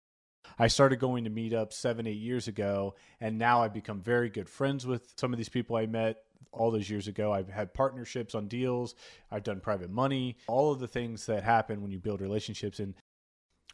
I 0.62 0.68
started 0.68 1.00
going 1.00 1.24
to 1.24 1.30
meetups 1.30 1.72
seven, 1.72 2.06
eight 2.06 2.20
years 2.20 2.46
ago, 2.46 2.94
and 3.20 3.36
now 3.36 3.64
I've 3.64 3.74
become 3.74 4.00
very 4.00 4.28
good 4.28 4.48
friends 4.48 4.86
with 4.86 5.12
some 5.16 5.32
of 5.32 5.36
these 5.36 5.48
people 5.48 5.74
I 5.74 5.86
met 5.86 6.18
all 6.52 6.70
those 6.70 6.88
years 6.88 7.08
ago. 7.08 7.32
I've 7.32 7.48
had 7.48 7.74
partnerships 7.74 8.36
on 8.36 8.46
deals, 8.46 8.94
I've 9.28 9.42
done 9.42 9.58
private 9.58 9.90
money, 9.90 10.36
all 10.46 10.70
of 10.70 10.78
the 10.78 10.86
things 10.86 11.26
that 11.26 11.42
happen 11.42 11.82
when 11.82 11.90
you 11.90 11.98
build 11.98 12.20
relationships. 12.20 12.78
And 12.78 12.94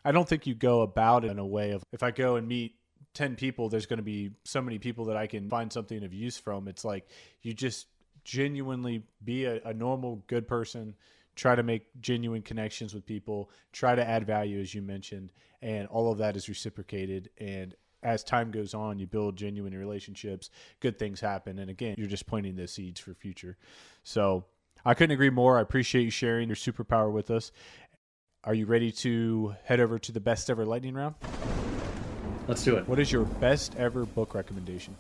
I 0.02 0.12
don't 0.12 0.26
think 0.26 0.46
you 0.46 0.54
go 0.54 0.80
about 0.80 1.26
it 1.26 1.30
in 1.30 1.38
a 1.38 1.46
way 1.46 1.72
of 1.72 1.82
if 1.92 2.02
I 2.02 2.10
go 2.10 2.36
and 2.36 2.48
meet 2.48 2.76
10 3.12 3.36
people, 3.36 3.68
there's 3.68 3.84
going 3.84 3.98
to 3.98 4.02
be 4.02 4.30
so 4.46 4.62
many 4.62 4.78
people 4.78 5.04
that 5.06 5.16
I 5.18 5.26
can 5.26 5.50
find 5.50 5.70
something 5.70 6.02
of 6.02 6.14
use 6.14 6.38
from. 6.38 6.68
It's 6.68 6.86
like 6.86 7.06
you 7.42 7.52
just 7.52 7.86
genuinely 8.24 9.02
be 9.22 9.44
a, 9.44 9.60
a 9.62 9.74
normal, 9.74 10.24
good 10.26 10.48
person, 10.48 10.94
try 11.38 11.54
to 11.54 11.62
make 11.62 11.86
genuine 12.00 12.42
connections 12.42 12.92
with 12.92 13.06
people, 13.06 13.48
try 13.72 13.94
to 13.94 14.06
add 14.06 14.26
value, 14.26 14.60
as 14.60 14.74
you 14.74 14.82
mentioned, 14.82 15.30
and 15.62 15.86
all 15.88 16.10
of 16.10 16.18
that 16.18 16.36
is 16.36 16.48
reciprocated. 16.48 17.30
And 17.38 17.74
as 18.02 18.24
time 18.24 18.50
goes 18.50 18.74
on, 18.74 18.98
you 18.98 19.06
build 19.06 19.36
genuine 19.36 19.76
relationships, 19.76 20.50
good 20.80 20.98
things 20.98 21.20
happen. 21.20 21.60
And 21.60 21.70
again, 21.70 21.94
you're 21.96 22.08
just 22.08 22.26
planting 22.26 22.56
the 22.56 22.66
seeds 22.66 23.00
for 23.00 23.14
future. 23.14 23.56
So 24.02 24.44
I 24.84 24.94
couldn't 24.94 25.14
agree 25.14 25.30
more. 25.30 25.58
I 25.58 25.62
appreciate 25.62 26.02
you 26.02 26.10
sharing 26.10 26.48
your 26.48 26.56
superpower 26.56 27.10
with 27.10 27.30
us. 27.30 27.52
Are 28.44 28.54
you 28.54 28.66
ready 28.66 28.90
to 28.92 29.54
head 29.64 29.80
over 29.80 29.98
to 29.98 30.12
the 30.12 30.20
best 30.20 30.50
ever 30.50 30.66
lightning 30.66 30.94
round? 30.94 31.14
Let's 32.48 32.64
do 32.64 32.76
it. 32.76 32.88
What 32.88 32.98
is 32.98 33.12
your 33.12 33.24
best 33.24 33.76
ever 33.76 34.04
book 34.06 34.34
recommendation? 34.34 34.96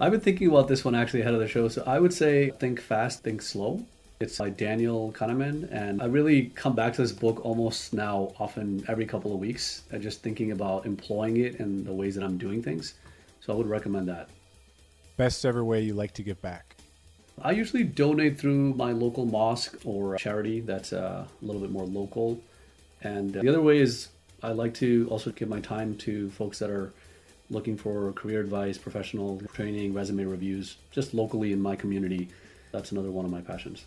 I've 0.00 0.10
been 0.10 0.20
thinking 0.20 0.48
about 0.48 0.68
this 0.68 0.84
one 0.84 0.94
actually 0.94 1.20
ahead 1.20 1.34
of 1.34 1.40
the 1.40 1.48
show. 1.48 1.68
So 1.68 1.84
I 1.86 2.00
would 2.00 2.12
say 2.12 2.50
Think 2.50 2.80
Fast, 2.80 3.22
Think 3.22 3.40
Slow. 3.40 3.86
It's 4.20 4.38
by 4.38 4.48
Daniel 4.48 5.12
Kahneman, 5.12 5.68
and 5.72 6.00
I 6.00 6.04
really 6.04 6.52
come 6.54 6.76
back 6.76 6.94
to 6.94 7.02
this 7.02 7.10
book 7.10 7.44
almost 7.44 7.92
now, 7.92 8.32
often 8.38 8.84
every 8.86 9.06
couple 9.06 9.34
of 9.34 9.40
weeks, 9.40 9.82
uh, 9.92 9.98
just 9.98 10.22
thinking 10.22 10.52
about 10.52 10.86
employing 10.86 11.38
it 11.38 11.58
and 11.58 11.84
the 11.84 11.92
ways 11.92 12.14
that 12.14 12.22
I'm 12.22 12.38
doing 12.38 12.62
things. 12.62 12.94
So 13.40 13.52
I 13.52 13.56
would 13.56 13.66
recommend 13.66 14.06
that. 14.08 14.28
Best 15.16 15.44
ever 15.44 15.64
way 15.64 15.80
you 15.80 15.94
like 15.94 16.14
to 16.14 16.22
give 16.22 16.40
back? 16.40 16.76
I 17.42 17.50
usually 17.50 17.82
donate 17.82 18.38
through 18.38 18.74
my 18.74 18.92
local 18.92 19.26
mosque 19.26 19.76
or 19.84 20.14
charity 20.14 20.60
that's 20.60 20.92
uh, 20.92 21.26
a 21.26 21.44
little 21.44 21.60
bit 21.60 21.72
more 21.72 21.84
local. 21.84 22.40
And 23.02 23.32
the 23.32 23.48
other 23.48 23.62
way 23.62 23.78
is 23.78 24.10
I 24.44 24.52
like 24.52 24.74
to 24.74 25.08
also 25.10 25.32
give 25.32 25.48
my 25.48 25.60
time 25.60 25.96
to 25.98 26.30
folks 26.30 26.60
that 26.60 26.70
are 26.70 26.92
looking 27.50 27.76
for 27.76 28.12
career 28.12 28.40
advice, 28.40 28.78
professional 28.78 29.42
training, 29.52 29.92
resume 29.92 30.24
reviews, 30.24 30.76
just 30.92 31.14
locally 31.14 31.52
in 31.52 31.60
my 31.60 31.74
community. 31.74 32.28
That's 32.70 32.92
another 32.92 33.10
one 33.10 33.24
of 33.24 33.32
my 33.32 33.40
passions. 33.40 33.84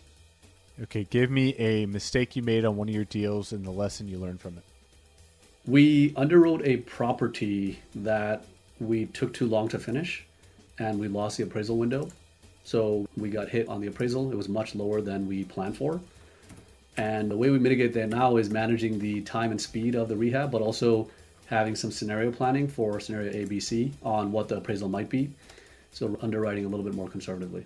Okay, 0.80 1.04
give 1.10 1.30
me 1.30 1.54
a 1.56 1.86
mistake 1.86 2.36
you 2.36 2.42
made 2.42 2.64
on 2.64 2.76
one 2.76 2.88
of 2.88 2.94
your 2.94 3.04
deals 3.04 3.52
and 3.52 3.64
the 3.64 3.70
lesson 3.70 4.06
you 4.06 4.18
learned 4.18 4.40
from 4.40 4.56
it. 4.56 4.64
We 5.66 6.12
underwrote 6.12 6.64
a 6.64 6.78
property 6.78 7.80
that 7.96 8.44
we 8.78 9.06
took 9.06 9.34
too 9.34 9.46
long 9.46 9.68
to 9.68 9.78
finish 9.78 10.24
and 10.78 11.00
we 11.00 11.08
lost 11.08 11.36
the 11.36 11.42
appraisal 11.42 11.76
window. 11.76 12.08
So 12.62 13.08
we 13.16 13.28
got 13.28 13.48
hit 13.48 13.68
on 13.68 13.80
the 13.80 13.88
appraisal. 13.88 14.30
It 14.30 14.36
was 14.36 14.48
much 14.48 14.76
lower 14.76 15.00
than 15.00 15.26
we 15.26 15.44
planned 15.44 15.76
for. 15.76 16.00
And 16.96 17.30
the 17.30 17.36
way 17.36 17.50
we 17.50 17.58
mitigate 17.58 17.92
that 17.94 18.08
now 18.08 18.36
is 18.36 18.50
managing 18.50 18.98
the 18.98 19.20
time 19.22 19.50
and 19.50 19.60
speed 19.60 19.96
of 19.96 20.08
the 20.08 20.16
rehab, 20.16 20.52
but 20.52 20.62
also 20.62 21.08
having 21.46 21.74
some 21.74 21.90
scenario 21.90 22.30
planning 22.30 22.68
for 22.68 23.00
scenario 23.00 23.32
ABC 23.32 23.92
on 24.02 24.30
what 24.30 24.48
the 24.48 24.58
appraisal 24.58 24.88
might 24.88 25.08
be. 25.08 25.30
So 25.90 26.16
underwriting 26.22 26.66
a 26.66 26.68
little 26.68 26.84
bit 26.84 26.94
more 26.94 27.08
conservatively. 27.08 27.64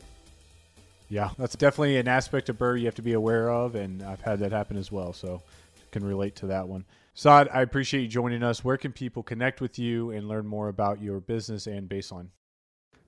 Yeah, 1.13 1.31
that's 1.37 1.57
definitely 1.57 1.99
an 1.99 2.09
aspect 2.09 2.49
of 2.49 2.57
BRRRR 2.57 2.81
you 2.81 2.87
have 2.87 2.95
to 2.95 3.03
be 3.03 3.13
aware 3.13 3.51
of, 3.51 3.75
and 3.75 4.03
I've 4.03 4.23
had 4.23 4.39
that 4.39 4.51
happen 4.51 4.79
as 4.79 4.91
well, 4.91 5.13
so 5.13 5.43
can 5.91 6.03
relate 6.03 6.37
to 6.37 6.47
that 6.47 6.69
one. 6.69 6.87
Saad, 7.13 7.51
I 7.53 7.61
appreciate 7.61 8.01
you 8.01 8.09
joining 8.09 8.43
us. 8.43 8.65
Where 8.65 8.79
can 8.79 8.93
people 8.93 9.23
connect 9.23 9.61
with 9.61 9.79
you 9.79 10.11
and 10.11 10.27
learn 10.27 10.47
more 10.47 10.69
about 10.69 11.03
your 11.03 11.21
business 11.21 11.67
and 11.67 11.87
Baselane? 11.87 12.29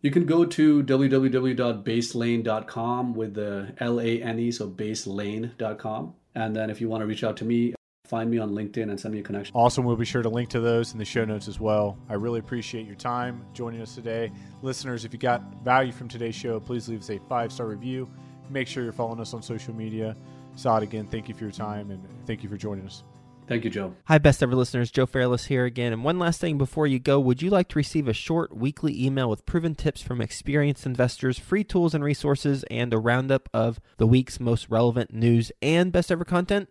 You 0.03 0.11
can 0.11 0.27
go 0.27 0.45
to 0.45 0.83
www.baselane.com 0.83 3.15
with 3.15 3.33
the 3.33 3.75
L 3.81 3.99
A 3.99 4.23
N 4.23 4.39
E, 4.39 4.51
so 4.51 4.69
baselane.com. 4.69 6.15
And 6.35 6.55
then 6.55 6.69
if 6.69 6.83
you 6.83 6.91
want 6.91 7.01
to 7.01 7.07
reach 7.07 7.25
out 7.25 7.39
to 7.39 7.47
me, 7.47 7.75
find 8.05 8.31
me 8.31 8.39
on 8.39 8.51
LinkedIn 8.51 8.91
and 8.91 9.01
send 9.01 9.15
me 9.15 9.21
a 9.21 9.23
connection. 9.23 9.55
Awesome. 9.57 9.85
We'll 9.85 9.97
be 9.97 10.05
sure 10.05 10.23
to 10.23 10.29
link 10.29 10.51
to 10.51 10.61
those 10.61 10.93
in 10.93 10.99
the 10.99 11.05
show 11.05 11.25
notes 11.25 11.49
as 11.49 11.59
well. 11.59 11.99
I 12.09 12.15
really 12.15 12.39
appreciate 12.39 12.87
your 12.87 12.97
time 12.97 13.45
joining 13.55 13.81
us 13.81 13.95
today. 13.95 14.31
Listeners, 14.63 15.05
if 15.05 15.13
you 15.13 15.19
got 15.19 15.43
value 15.65 15.93
from 15.93 16.09
today's 16.09 16.35
show, 16.35 16.61
please 16.61 16.89
leave 16.89 17.01
us 17.01 17.11
a 17.11 17.19
five 17.29 17.51
star 17.51 17.67
review. 17.67 18.09
Make 18.51 18.69
sure 18.69 18.85
you're 18.85 18.93
following 18.93 19.21
us 19.21 19.33
on 19.33 19.43
social 19.43 19.75
media. 19.75 20.15
Saad, 20.55 20.83
again, 20.83 21.09
thank 21.09 21.29
you 21.29 21.35
for 21.35 21.45
your 21.45 21.53
time 21.53 21.91
and 21.91 22.07
thank 22.27 22.43
you 22.43 22.49
for 22.49 22.57
joining 22.57 22.85
us. 22.87 23.03
Thank 23.47 23.65
you, 23.65 23.71
Joe. 23.71 23.95
Hi, 24.05 24.17
best 24.17 24.43
ever 24.43 24.55
listeners. 24.55 24.91
Joe 24.91 25.05
Fairless 25.05 25.47
here 25.47 25.67
again. 25.67 25.93
And 25.93 26.03
one 26.03 26.19
last 26.19 26.41
thing 26.41 26.57
before 26.57 26.87
you 26.87 26.99
go 26.99 27.21
would 27.21 27.43
you 27.43 27.51
like 27.51 27.69
to 27.69 27.79
receive 27.79 28.09
a 28.09 28.15
short 28.15 28.57
weekly 28.57 29.05
email 29.05 29.29
with 29.29 29.45
proven 29.45 29.75
tips 29.75 30.01
from 30.01 30.23
experienced 30.23 30.87
investors, 30.87 31.39
free 31.39 31.65
tools 31.65 31.95
and 31.95 32.03
resources, 32.03 32.65
and 32.71 32.95
a 32.95 32.99
roundup 32.99 33.51
of 33.53 33.81
the 33.99 34.07
week's 34.07 34.41
most 34.41 34.71
relevant 34.71 35.13
news 35.13 35.53
and 35.61 35.93
best 35.93 36.11
ever 36.11 36.25
content? 36.25 36.71